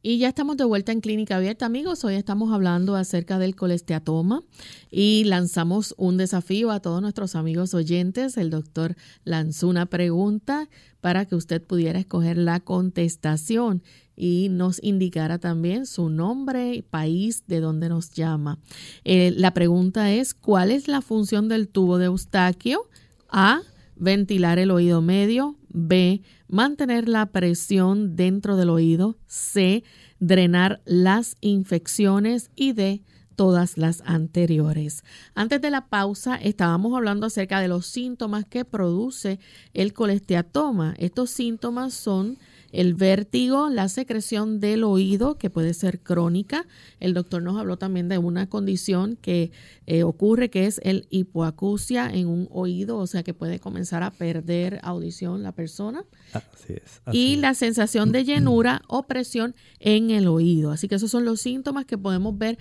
[0.00, 2.04] Y ya estamos de vuelta en Clínica Abierta, amigos.
[2.04, 4.44] Hoy estamos hablando acerca del colesteatoma
[4.92, 8.36] y lanzamos un desafío a todos nuestros amigos oyentes.
[8.36, 8.94] El doctor
[9.24, 10.68] lanzó una pregunta
[11.00, 13.82] para que usted pudiera escoger la contestación
[14.14, 18.60] y nos indicara también su nombre y país de donde nos llama.
[19.02, 22.88] Eh, la pregunta es, ¿cuál es la función del tubo de Eustaquio?
[23.28, 23.62] A,
[23.96, 25.57] ventilar el oído medio.
[25.78, 29.16] B, mantener la presión dentro del oído.
[29.26, 29.84] C,
[30.18, 32.50] drenar las infecciones.
[32.56, 33.02] Y D,
[33.36, 35.04] todas las anteriores.
[35.36, 39.38] Antes de la pausa estábamos hablando acerca de los síntomas que produce
[39.74, 40.94] el colesteatoma.
[40.98, 42.38] Estos síntomas son
[42.72, 46.66] el vértigo, la secreción del oído, que puede ser crónica.
[47.00, 49.50] El doctor nos habló también de una condición que
[49.86, 54.10] eh, ocurre, que es el hipoacusia en un oído, o sea que puede comenzar a
[54.10, 56.04] perder audición la persona.
[56.32, 57.00] Así es.
[57.12, 60.70] y la sensación de llenura o presión en el oído.
[60.70, 62.58] Así que esos son los síntomas que podemos ver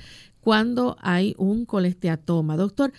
[0.48, 2.56] cuando hay un colesteatoma.
[2.56, 2.94] Doctor,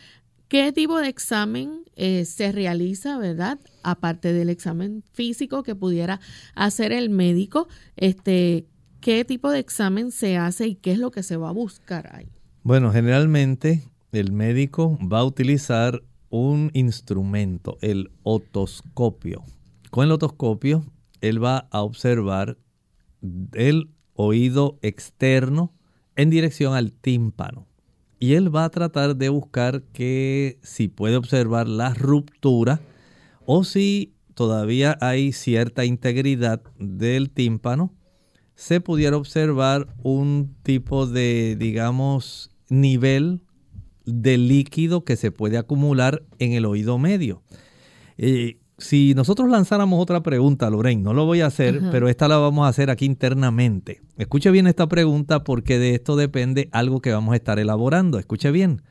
[0.48, 3.58] ¿Qué tipo de examen eh, se realiza, verdad?
[3.82, 6.20] Aparte del examen físico que pudiera
[6.54, 8.66] hacer el médico, este,
[9.02, 12.16] ¿qué tipo de examen se hace y qué es lo que se va a buscar
[12.16, 12.28] ahí?
[12.62, 19.44] Bueno, generalmente el médico va a utilizar un instrumento, el otoscopio.
[19.90, 20.82] Con el otoscopio,
[21.20, 22.56] él va a observar
[23.52, 25.74] el oído externo
[26.16, 27.67] en dirección al tímpano
[28.18, 32.80] y él va a tratar de buscar que si puede observar la ruptura
[33.46, 37.94] o si todavía hay cierta integridad del tímpano,
[38.54, 43.40] se pudiera observar un tipo de, digamos, nivel
[44.04, 47.42] de líquido que se puede acumular en el oído medio.
[48.16, 52.38] Eh, si nosotros lanzáramos otra pregunta, Lorraine, no lo voy a hacer, pero esta la
[52.38, 54.02] vamos a hacer aquí internamente.
[54.16, 58.20] Escuche bien esta pregunta porque de esto depende algo que vamos a estar elaborando.
[58.20, 58.82] Escuche bien.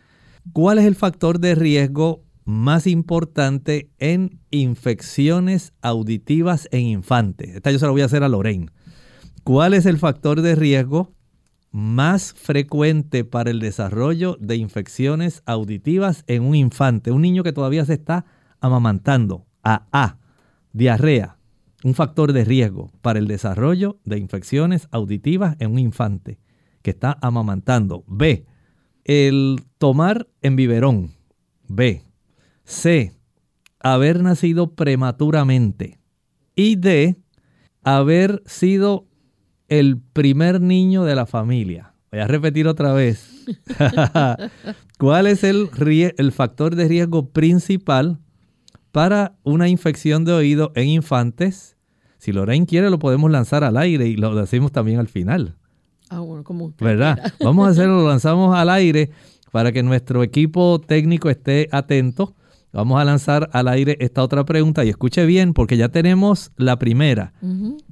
[0.51, 7.55] ¿Cuál es el factor de riesgo más importante en infecciones auditivas en infantes?
[7.55, 8.69] Esta yo se la voy a hacer a Lorraine.
[9.45, 11.13] ¿Cuál es el factor de riesgo
[11.71, 17.11] más frecuente para el desarrollo de infecciones auditivas en un infante?
[17.11, 18.25] Un niño que todavía se está
[18.59, 20.17] amamantando a
[20.73, 21.37] Diarrea,
[21.83, 26.39] un factor de riesgo para el desarrollo de infecciones auditivas en un infante
[26.81, 28.03] que está amamantando.
[28.07, 28.45] B.
[29.03, 31.11] El tomar en biberón.
[31.67, 32.03] B.
[32.63, 33.13] C.
[33.79, 35.99] Haber nacido prematuramente.
[36.55, 37.15] Y D.
[37.83, 39.07] Haber sido
[39.67, 41.93] el primer niño de la familia.
[42.11, 43.45] Voy a repetir otra vez.
[44.97, 45.69] ¿Cuál es el,
[46.17, 48.19] el factor de riesgo principal
[48.97, 51.77] para una infección de oído en infantes.
[52.17, 55.55] Si Lorraine quiere, lo podemos lanzar al aire y lo decimos también al final.
[56.09, 57.31] Ah, bueno, como ¿Verdad?
[57.43, 59.11] Vamos a hacerlo, lo lanzamos al aire
[59.51, 62.35] para que nuestro equipo técnico esté atento.
[62.73, 66.79] Vamos a lanzar al aire esta otra pregunta y escuche bien porque ya tenemos la
[66.79, 67.33] primera.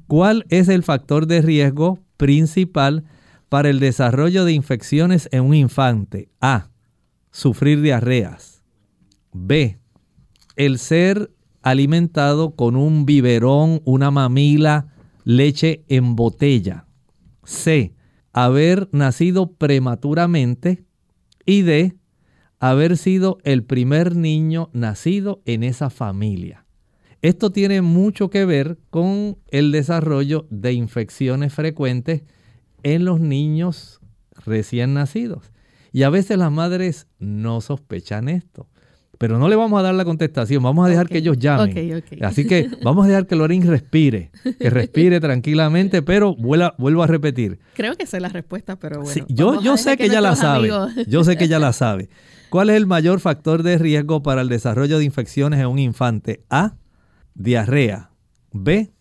[0.07, 3.03] ¿Cuál es el factor de riesgo principal
[3.47, 6.29] para el desarrollo de infecciones en un infante?
[6.41, 6.69] A.
[7.29, 8.63] Sufrir diarreas.
[9.33, 9.77] B
[10.55, 11.31] el ser
[11.61, 14.93] alimentado con un biberón, una mamila,
[15.23, 16.85] leche en botella.
[17.43, 17.93] C.
[18.33, 20.83] Haber nacido prematuramente.
[21.45, 21.95] Y D.
[22.59, 26.65] Haber sido el primer niño nacido en esa familia.
[27.21, 32.23] Esto tiene mucho que ver con el desarrollo de infecciones frecuentes
[32.83, 33.99] en los niños
[34.45, 35.51] recién nacidos.
[35.91, 38.67] Y a veces las madres no sospechan esto.
[39.17, 42.03] Pero no le vamos a dar la contestación, vamos a dejar que ellos llamen.
[42.21, 47.59] Así que vamos a dejar que Lorín respire, que respire tranquilamente, pero vuelvo a repetir.
[47.75, 49.25] Creo que sé la respuesta, pero bueno.
[49.29, 50.69] yo yo sé que, ella la sabe,
[51.07, 52.09] yo sé que ella la sabe.
[52.49, 56.45] ¿Cuál es el mayor factor de riesgo para el desarrollo de infecciones en un infante?
[56.49, 56.75] A,
[57.33, 58.11] diarrea.
[58.51, 58.93] B,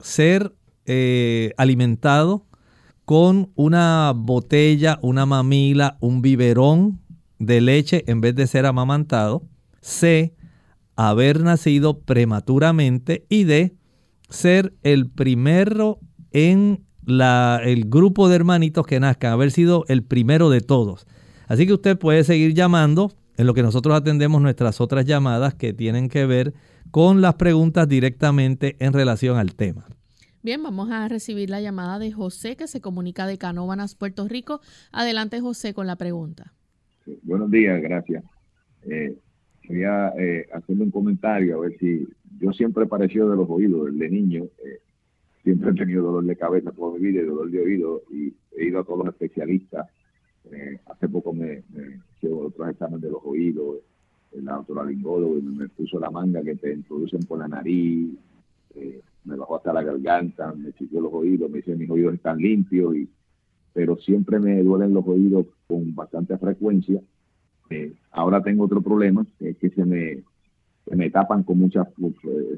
[0.00, 0.54] ser
[0.86, 2.46] eh, alimentado
[3.04, 7.00] con una botella, una mamila, un biberón
[7.38, 9.42] de leche en vez de ser amamantado.
[9.82, 10.34] C,
[10.96, 13.76] haber nacido prematuramente y D,
[14.30, 15.98] ser el primero
[16.30, 21.06] en la, el grupo de hermanitos que nazcan, haber sido el primero de todos.
[21.48, 25.72] Así que usted puede seguir llamando en lo que nosotros atendemos nuestras otras llamadas que
[25.72, 26.54] tienen que ver
[26.90, 29.86] con las preguntas directamente en relación al tema.
[30.42, 34.60] Bien, vamos a recibir la llamada de José que se comunica de Canóvanas, Puerto Rico.
[34.90, 36.52] Adelante, José, con la pregunta.
[37.22, 38.24] buenos días, gracias.
[38.82, 39.16] Eh,
[39.72, 42.06] quería eh, hacerle un comentario, a ver si
[42.38, 44.44] yo siempre he parecido de los oídos, desde niño.
[44.64, 44.80] Eh,
[45.42, 48.66] siempre he tenido dolor de cabeza por mi vida y dolor de oído y he
[48.66, 49.88] ido a todos los especialistas.
[50.50, 53.78] Eh, hace poco me, me hice otros exámenes de los oídos,
[54.32, 58.10] el autolaringólogo y me puso la manga que te introducen por la nariz,
[58.74, 62.38] eh, me bajó hasta la garganta, me chequeó los oídos, me dice mis oídos están
[62.38, 63.08] limpios, y,
[63.72, 67.00] pero siempre me duelen los oídos con bastante frecuencia.
[67.72, 70.22] Eh, ahora tengo otro problema, es que se me,
[70.90, 71.86] me tapan con mucha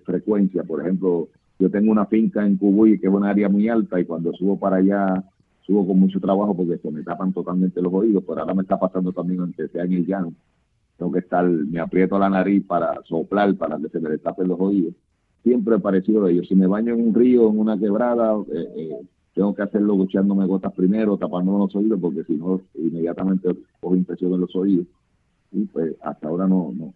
[0.04, 0.64] frecuencia.
[0.64, 4.04] Por ejemplo, yo tengo una finca en Cubuy que es una área muy alta y
[4.04, 5.24] cuando subo para allá
[5.62, 8.78] subo con mucho trabajo porque se me tapan totalmente los oídos, pero ahora me está
[8.78, 10.32] pasando también aunque sea en el llano.
[10.98, 14.60] Tengo que estar, me aprieto la nariz para soplar, para que se me tapen los
[14.60, 14.94] oídos
[15.44, 16.48] siempre he parecido de ellos.
[16.48, 19.00] Si me baño en un río, en una quebrada, eh, eh,
[19.34, 23.50] tengo que hacerlo echándome gotas primero, tapándome los oídos, porque si no, inmediatamente
[23.80, 24.86] cojo impresión en los oídos.
[25.54, 26.92] Y pues hasta ahora no, no,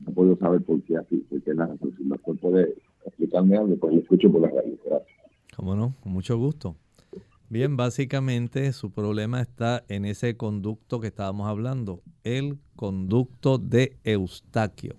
[0.00, 1.92] no puedo saber por qué así, porque la razón.
[1.96, 2.74] Si el doctor puede
[3.06, 4.78] explicarme algo, pues lo escucho por la radio.
[4.84, 5.18] Gracias.
[5.56, 5.94] ¿Cómo no?
[6.02, 6.76] Con mucho gusto.
[7.48, 14.96] Bien, básicamente su problema está en ese conducto que estábamos hablando, el conducto de Eustaquio.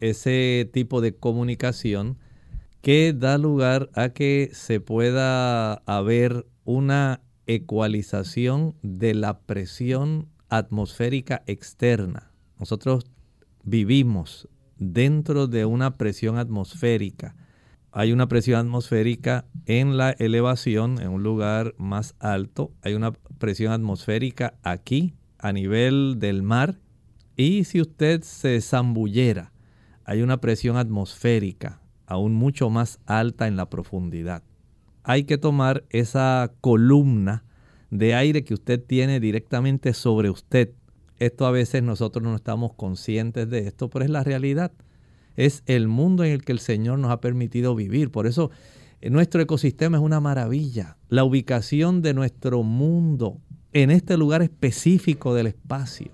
[0.00, 2.18] Ese tipo de comunicación
[2.82, 12.27] que da lugar a que se pueda haber una ecualización de la presión atmosférica externa.
[12.58, 13.06] Nosotros
[13.64, 14.48] vivimos
[14.78, 17.36] dentro de una presión atmosférica.
[17.92, 22.72] Hay una presión atmosférica en la elevación, en un lugar más alto.
[22.82, 26.80] Hay una presión atmosférica aquí, a nivel del mar.
[27.36, 29.52] Y si usted se zambullera,
[30.04, 34.42] hay una presión atmosférica aún mucho más alta en la profundidad.
[35.04, 37.44] Hay que tomar esa columna
[37.90, 40.72] de aire que usted tiene directamente sobre usted.
[41.18, 44.72] Esto a veces nosotros no estamos conscientes de esto, pero es la realidad.
[45.36, 48.10] Es el mundo en el que el Señor nos ha permitido vivir.
[48.10, 48.50] Por eso
[49.00, 50.96] eh, nuestro ecosistema es una maravilla.
[51.08, 53.40] La ubicación de nuestro mundo
[53.72, 56.10] en este lugar específico del espacio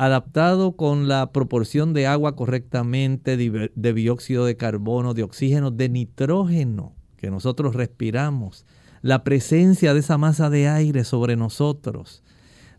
[0.00, 6.94] adaptado con la proporción de agua correctamente, de, dióxido de carbono, de oxígeno, de nitrógeno
[7.18, 8.64] que nosotros respiramos,
[9.02, 12.22] la presencia de esa masa de aire sobre nosotros,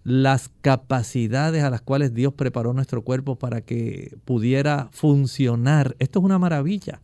[0.04, 5.96] las capacidades a las cuales Dios preparó nuestro cuerpo para que pudiera funcionar.
[6.00, 7.02] Esto es una maravilla.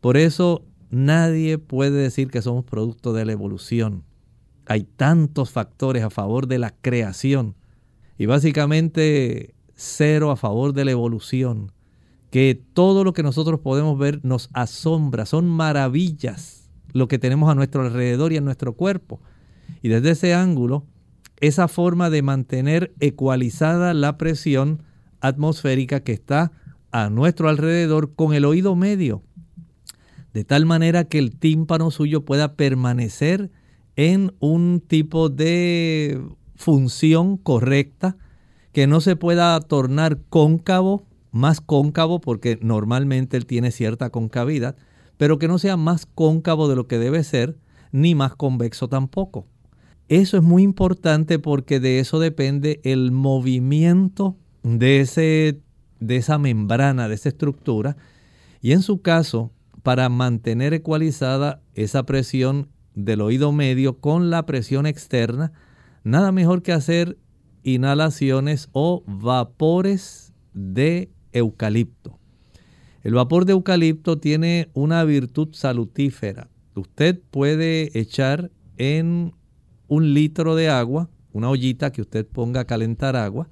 [0.00, 4.04] Por eso nadie puede decir que somos producto de la evolución.
[4.66, 7.54] Hay tantos factores a favor de la creación
[8.18, 11.72] y básicamente cero a favor de la evolución,
[12.30, 17.54] que todo lo que nosotros podemos ver nos asombra, son maravillas lo que tenemos a
[17.54, 19.20] nuestro alrededor y en nuestro cuerpo.
[19.82, 20.84] Y desde ese ángulo,
[21.42, 24.84] esa forma de mantener ecualizada la presión
[25.20, 26.52] atmosférica que está
[26.92, 29.24] a nuestro alrededor con el oído medio,
[30.32, 33.50] de tal manera que el tímpano suyo pueda permanecer
[33.96, 36.22] en un tipo de
[36.54, 38.16] función correcta,
[38.72, 44.76] que no se pueda tornar cóncavo, más cóncavo, porque normalmente él tiene cierta concavidad,
[45.16, 47.58] pero que no sea más cóncavo de lo que debe ser,
[47.90, 49.48] ni más convexo tampoco.
[50.12, 55.62] Eso es muy importante porque de eso depende el movimiento de, ese,
[56.00, 57.96] de esa membrana, de esa estructura.
[58.60, 59.52] Y en su caso,
[59.82, 65.54] para mantener ecualizada esa presión del oído medio con la presión externa,
[66.04, 67.16] nada mejor que hacer
[67.62, 72.18] inhalaciones o vapores de eucalipto.
[73.02, 76.50] El vapor de eucalipto tiene una virtud salutífera.
[76.74, 79.32] Usted puede echar en
[79.92, 83.50] un litro de agua, una ollita que usted ponga a calentar agua,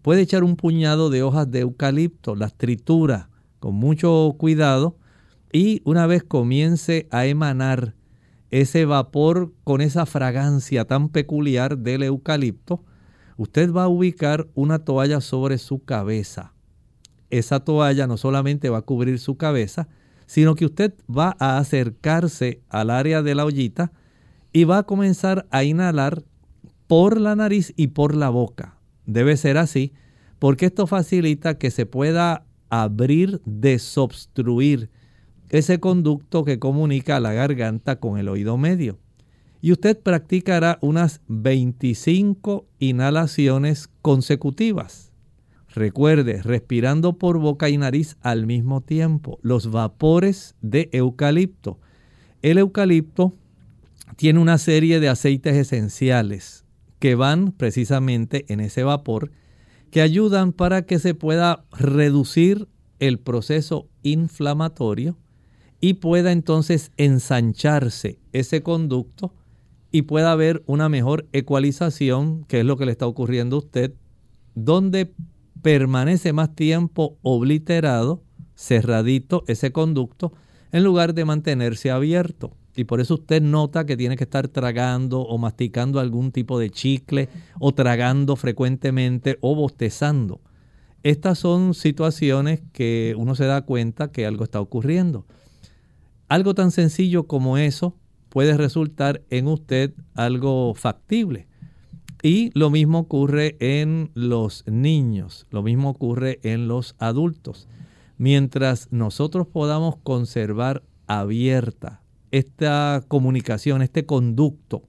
[0.00, 4.96] puede echar un puñado de hojas de eucalipto, las tritura con mucho cuidado
[5.52, 7.96] y una vez comience a emanar
[8.52, 12.84] ese vapor con esa fragancia tan peculiar del eucalipto,
[13.36, 16.52] usted va a ubicar una toalla sobre su cabeza.
[17.28, 19.88] Esa toalla no solamente va a cubrir su cabeza,
[20.26, 23.90] sino que usted va a acercarse al área de la ollita
[24.52, 26.22] y va a comenzar a inhalar
[26.86, 28.78] por la nariz y por la boca.
[29.06, 29.92] Debe ser así
[30.38, 34.90] porque esto facilita que se pueda abrir, desobstruir
[35.50, 38.98] ese conducto que comunica la garganta con el oído medio.
[39.60, 45.12] Y usted practicará unas 25 inhalaciones consecutivas.
[45.68, 51.78] Recuerde, respirando por boca y nariz al mismo tiempo, los vapores de eucalipto.
[52.42, 53.34] El eucalipto
[54.22, 56.64] tiene una serie de aceites esenciales
[57.00, 59.32] que van precisamente en ese vapor
[59.90, 62.68] que ayudan para que se pueda reducir
[63.00, 65.18] el proceso inflamatorio
[65.80, 69.34] y pueda entonces ensancharse ese conducto
[69.90, 73.92] y pueda haber una mejor ecualización, que es lo que le está ocurriendo a usted,
[74.54, 75.12] donde
[75.62, 78.22] permanece más tiempo obliterado,
[78.54, 80.32] cerradito ese conducto,
[80.70, 82.56] en lugar de mantenerse abierto.
[82.74, 86.70] Y por eso usted nota que tiene que estar tragando o masticando algún tipo de
[86.70, 87.28] chicle
[87.60, 90.40] o tragando frecuentemente o bostezando.
[91.02, 95.26] Estas son situaciones que uno se da cuenta que algo está ocurriendo.
[96.28, 97.96] Algo tan sencillo como eso
[98.28, 101.48] puede resultar en usted algo factible.
[102.22, 107.68] Y lo mismo ocurre en los niños, lo mismo ocurre en los adultos.
[108.16, 112.01] Mientras nosotros podamos conservar abierta
[112.32, 114.82] esta comunicación, este conducto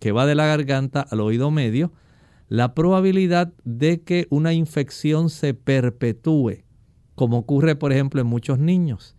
[0.00, 1.92] que va de la garganta al oído medio,
[2.48, 6.64] la probabilidad de que una infección se perpetúe,
[7.14, 9.16] como ocurre por ejemplo en muchos niños.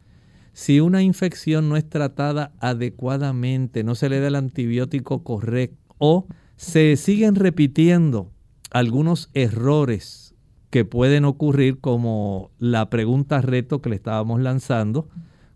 [0.54, 6.28] Si una infección no es tratada adecuadamente, no se le da el antibiótico correcto o
[6.56, 8.32] se siguen repitiendo
[8.72, 10.34] algunos errores
[10.70, 15.10] que pueden ocurrir como la pregunta reto que le estábamos lanzando,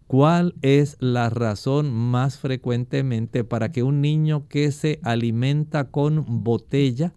[0.09, 7.13] ¿Cuál es la razón más frecuentemente para que un niño que se alimenta con botella,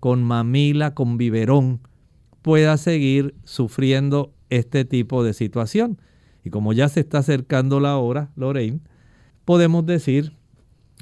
[0.00, 1.78] con mamila, con biberón,
[2.42, 6.00] pueda seguir sufriendo este tipo de situación?
[6.42, 8.80] Y como ya se está acercando la hora, Lorraine,
[9.44, 10.32] podemos decir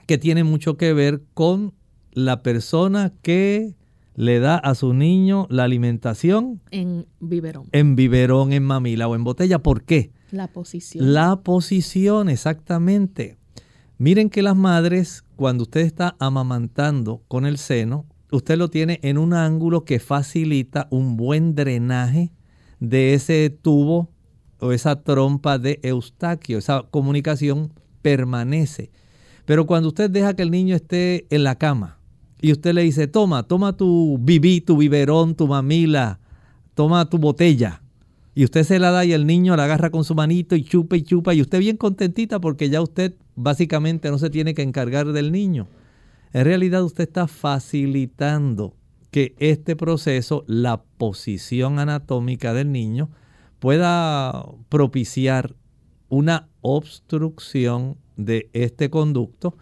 [0.07, 1.73] que tiene mucho que ver con
[2.11, 3.75] la persona que
[4.15, 7.67] le da a su niño la alimentación en biberón.
[7.73, 9.61] En biberón, en mamila o en botella.
[9.61, 10.13] ¿Por qué?
[10.31, 11.13] La posición.
[11.13, 13.39] La posición, exactamente.
[13.99, 19.19] Miren que las madres, cuando usted está amamantando con el seno, usted lo tiene en
[19.19, 22.33] un ángulo que facilita un buen drenaje
[22.81, 24.11] de ese tubo
[24.59, 26.59] o esa trompa de Eustaquio.
[26.59, 28.91] Esa comunicación permanece.
[29.45, 32.02] Pero cuando usted deja que el niño esté en la cama
[32.43, 36.19] y usted le dice, toma, toma tu bibí, tu biberón, tu mamila,
[36.75, 37.83] toma tu botella,
[38.35, 40.97] y usted se la da y el niño la agarra con su manito y chupa
[40.97, 45.13] y chupa y usted bien contentita porque ya usted básicamente no se tiene que encargar
[45.13, 45.69] del niño.
[46.33, 48.75] En realidad usted está facilitando
[49.11, 53.11] que este proceso, la posición anatómica del niño,
[53.59, 55.55] pueda propiciar
[56.09, 59.57] una obstrucción de este conducto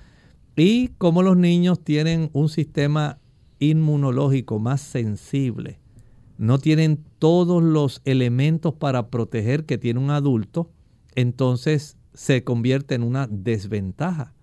[0.57, 3.19] y como los niños tienen un sistema
[3.59, 5.79] inmunológico más sensible,
[6.39, 10.71] no tienen todos los elementos para proteger que tiene un adulto,
[11.15, 14.35] entonces se convierte en una desventaja.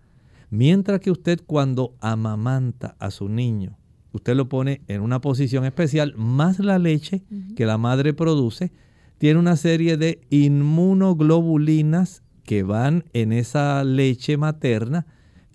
[0.50, 3.78] Mientras que usted cuando amamanta a su niño,
[4.12, 7.24] usted lo pone en una posición especial, más la leche
[7.56, 8.72] que la madre produce,
[9.18, 15.08] tiene una serie de inmunoglobulinas que van en esa leche materna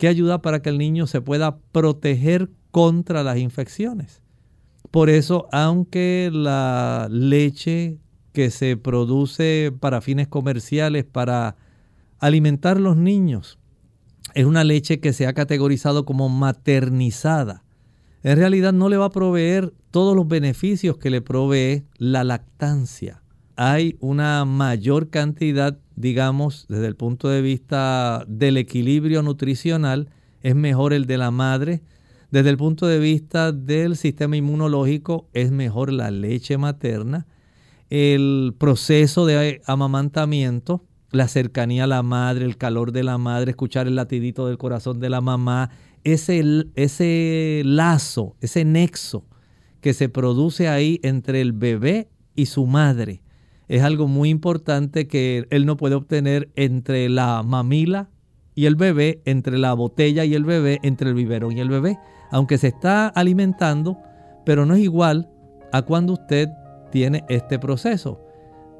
[0.02, 4.20] que ayuda para que el niño se pueda proteger contra las infecciones.
[4.90, 8.00] Por eso, aunque la leche
[8.32, 11.54] que se produce para fines comerciales, para
[12.18, 13.60] alimentar los niños,
[14.34, 17.62] es una leche que se ha categorizado como maternizada.
[18.24, 23.22] En realidad no le va a proveer todos los beneficios que le provee la lactancia.
[23.54, 30.08] Hay una mayor cantidad, digamos, desde el punto de vista del equilibrio nutricional,
[30.42, 31.82] es mejor el de la madre,
[32.32, 37.26] desde el punto de vista del sistema inmunológico es mejor la leche materna.
[37.90, 43.86] El proceso de amamantamiento, la cercanía a la madre, el calor de la madre, escuchar
[43.86, 45.68] el latidito del corazón de la mamá,
[46.04, 46.42] ese,
[46.74, 49.26] ese lazo, ese nexo
[49.82, 53.20] que se produce ahí entre el bebé y su madre.
[53.72, 58.10] Es algo muy importante que él no puede obtener entre la mamila
[58.54, 61.98] y el bebé, entre la botella y el bebé, entre el biberón y el bebé
[62.32, 63.98] aunque se está alimentando,
[64.44, 65.30] pero no es igual
[65.70, 66.48] a cuando usted
[66.90, 68.20] tiene este proceso.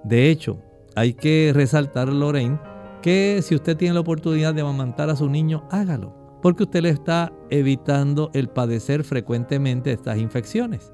[0.02, 0.58] De hecho,
[0.96, 2.58] hay que resaltar, Lorraine,
[3.02, 6.88] que si usted tiene la oportunidad de amamantar a su niño, hágalo, porque usted le
[6.88, 10.90] está evitando el padecer frecuentemente estas infecciones.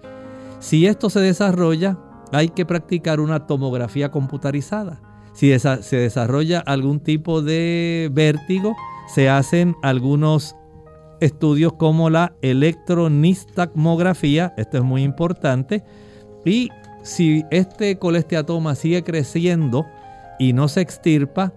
[0.58, 1.96] Si esto se desarrolla,
[2.32, 5.00] hay que practicar una tomografía computarizada.
[5.32, 8.76] Si se desarrolla algún tipo de vértigo,
[9.06, 10.56] se hacen algunos
[11.20, 15.84] estudios como la electronistagmografía, esto es muy importante,
[16.44, 16.70] y
[17.02, 19.86] si este colesteatoma sigue creciendo
[20.38, 21.52] y no se extirpa,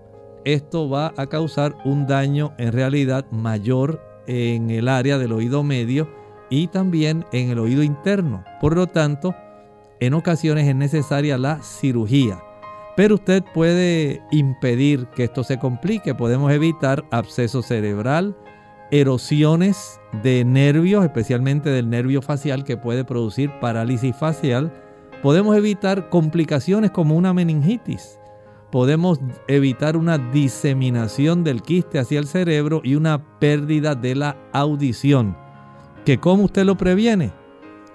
[0.45, 6.07] esto va a causar un daño en realidad mayor en el área del oído medio
[6.49, 8.43] y también en el oído interno.
[8.59, 9.35] Por lo tanto,
[10.01, 12.43] en ocasiones es necesaria la cirugía.
[12.97, 16.13] Pero usted puede impedir que esto se complique.
[16.13, 18.35] Podemos evitar absceso cerebral,
[18.89, 24.73] erosiones de nervios, especialmente del nervio facial que puede producir parálisis facial.
[25.21, 28.19] Podemos evitar complicaciones como una meningitis.
[28.71, 35.37] Podemos evitar una diseminación del quiste hacia el cerebro y una pérdida de la audición.
[36.05, 37.40] ¿Que cómo usted lo previene?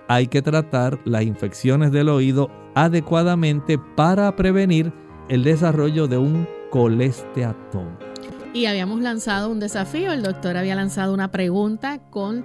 [0.09, 4.93] Hay que tratar las infecciones del oído adecuadamente para prevenir
[5.29, 7.99] el desarrollo de un colesteatoma
[8.57, 10.13] y habíamos lanzado un desafío.
[10.13, 12.45] El doctor había lanzado una pregunta con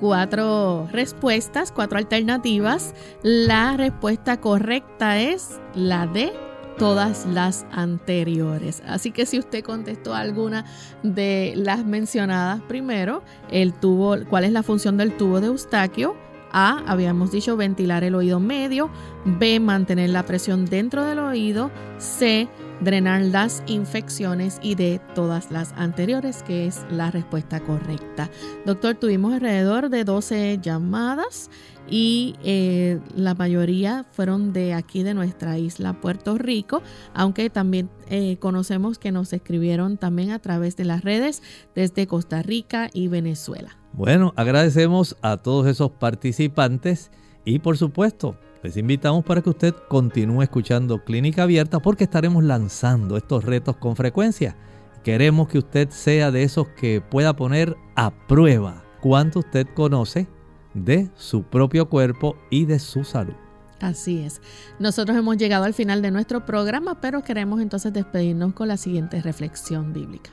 [0.00, 2.94] cuatro respuestas, cuatro alternativas.
[3.22, 6.32] La respuesta correcta es la de
[6.78, 8.82] todas las anteriores.
[8.86, 10.64] Así que si usted contestó alguna
[11.04, 16.16] de las mencionadas primero, el tubo, ¿cuál es la función del tubo de Eustaquio?
[16.52, 18.90] A, habíamos dicho ventilar el oído medio.
[19.24, 21.70] B, mantener la presión dentro del oído.
[21.98, 22.48] C,
[22.82, 28.30] drenar las infecciones y de todas las anteriores, que es la respuesta correcta.
[28.66, 31.50] Doctor, tuvimos alrededor de 12 llamadas
[31.88, 36.82] y eh, la mayoría fueron de aquí de nuestra isla Puerto Rico,
[37.14, 41.42] aunque también eh, conocemos que nos escribieron también a través de las redes
[41.74, 43.76] desde Costa Rica y Venezuela.
[43.92, 47.10] Bueno, agradecemos a todos esos participantes
[47.44, 53.16] y por supuesto les invitamos para que usted continúe escuchando Clínica Abierta porque estaremos lanzando
[53.16, 54.56] estos retos con frecuencia.
[55.02, 60.28] Queremos que usted sea de esos que pueda poner a prueba cuánto usted conoce
[60.74, 63.34] de su propio cuerpo y de su salud.
[63.80, 64.40] Así es.
[64.78, 69.20] Nosotros hemos llegado al final de nuestro programa, pero queremos entonces despedirnos con la siguiente
[69.20, 70.30] reflexión bíblica.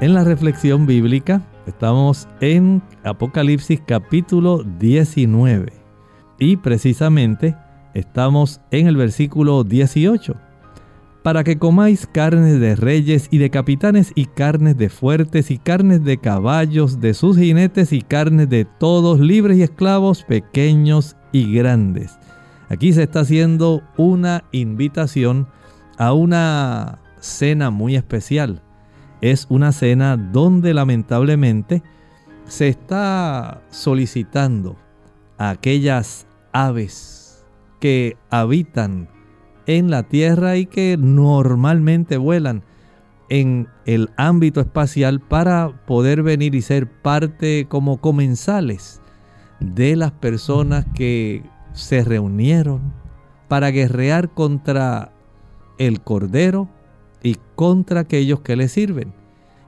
[0.00, 5.83] En la reflexión bíblica estamos en Apocalipsis capítulo 19
[6.38, 7.56] y precisamente
[7.94, 10.34] estamos en el versículo 18.
[11.22, 16.04] Para que comáis carnes de reyes y de capitanes y carnes de fuertes y carnes
[16.04, 22.18] de caballos, de sus jinetes y carnes de todos, libres y esclavos, pequeños y grandes.
[22.68, 25.48] Aquí se está haciendo una invitación
[25.96, 28.60] a una cena muy especial.
[29.22, 31.82] Es una cena donde lamentablemente
[32.46, 34.76] se está solicitando
[35.38, 37.44] aquellas aves
[37.80, 39.08] que habitan
[39.66, 42.62] en la Tierra y que normalmente vuelan
[43.28, 49.00] en el ámbito espacial para poder venir y ser parte como comensales
[49.60, 52.92] de las personas que se reunieron
[53.48, 55.12] para guerrear contra
[55.78, 56.68] el Cordero
[57.22, 59.12] y contra aquellos que le sirven.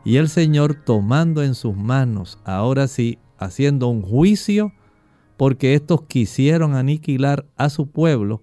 [0.04, 4.72] Y el Señor tomando en sus manos, ahora sí, haciendo un juicio,
[5.37, 8.43] porque estos quisieron aniquilar a su pueblo,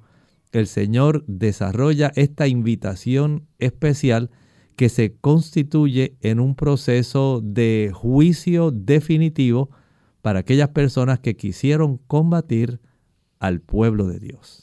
[0.51, 4.29] el Señor desarrolla esta invitación especial
[4.75, 9.69] que se constituye en un proceso de juicio definitivo
[10.21, 12.79] para aquellas personas que quisieron combatir
[13.39, 14.62] al pueblo de Dios.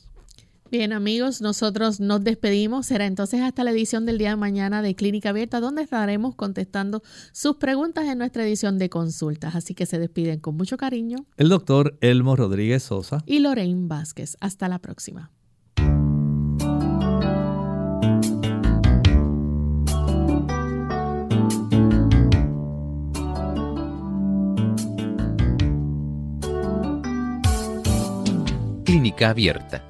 [0.70, 2.86] Bien amigos, nosotros nos despedimos.
[2.86, 7.02] Será entonces hasta la edición del día de mañana de Clínica Abierta, donde estaremos contestando
[7.32, 9.56] sus preguntas en nuestra edición de consultas.
[9.56, 11.26] Así que se despiden con mucho cariño.
[11.36, 13.24] El doctor Elmo Rodríguez Sosa.
[13.26, 14.36] Y Lorraine Vázquez.
[14.38, 15.32] Hasta la próxima.
[28.84, 29.89] Clínica Abierta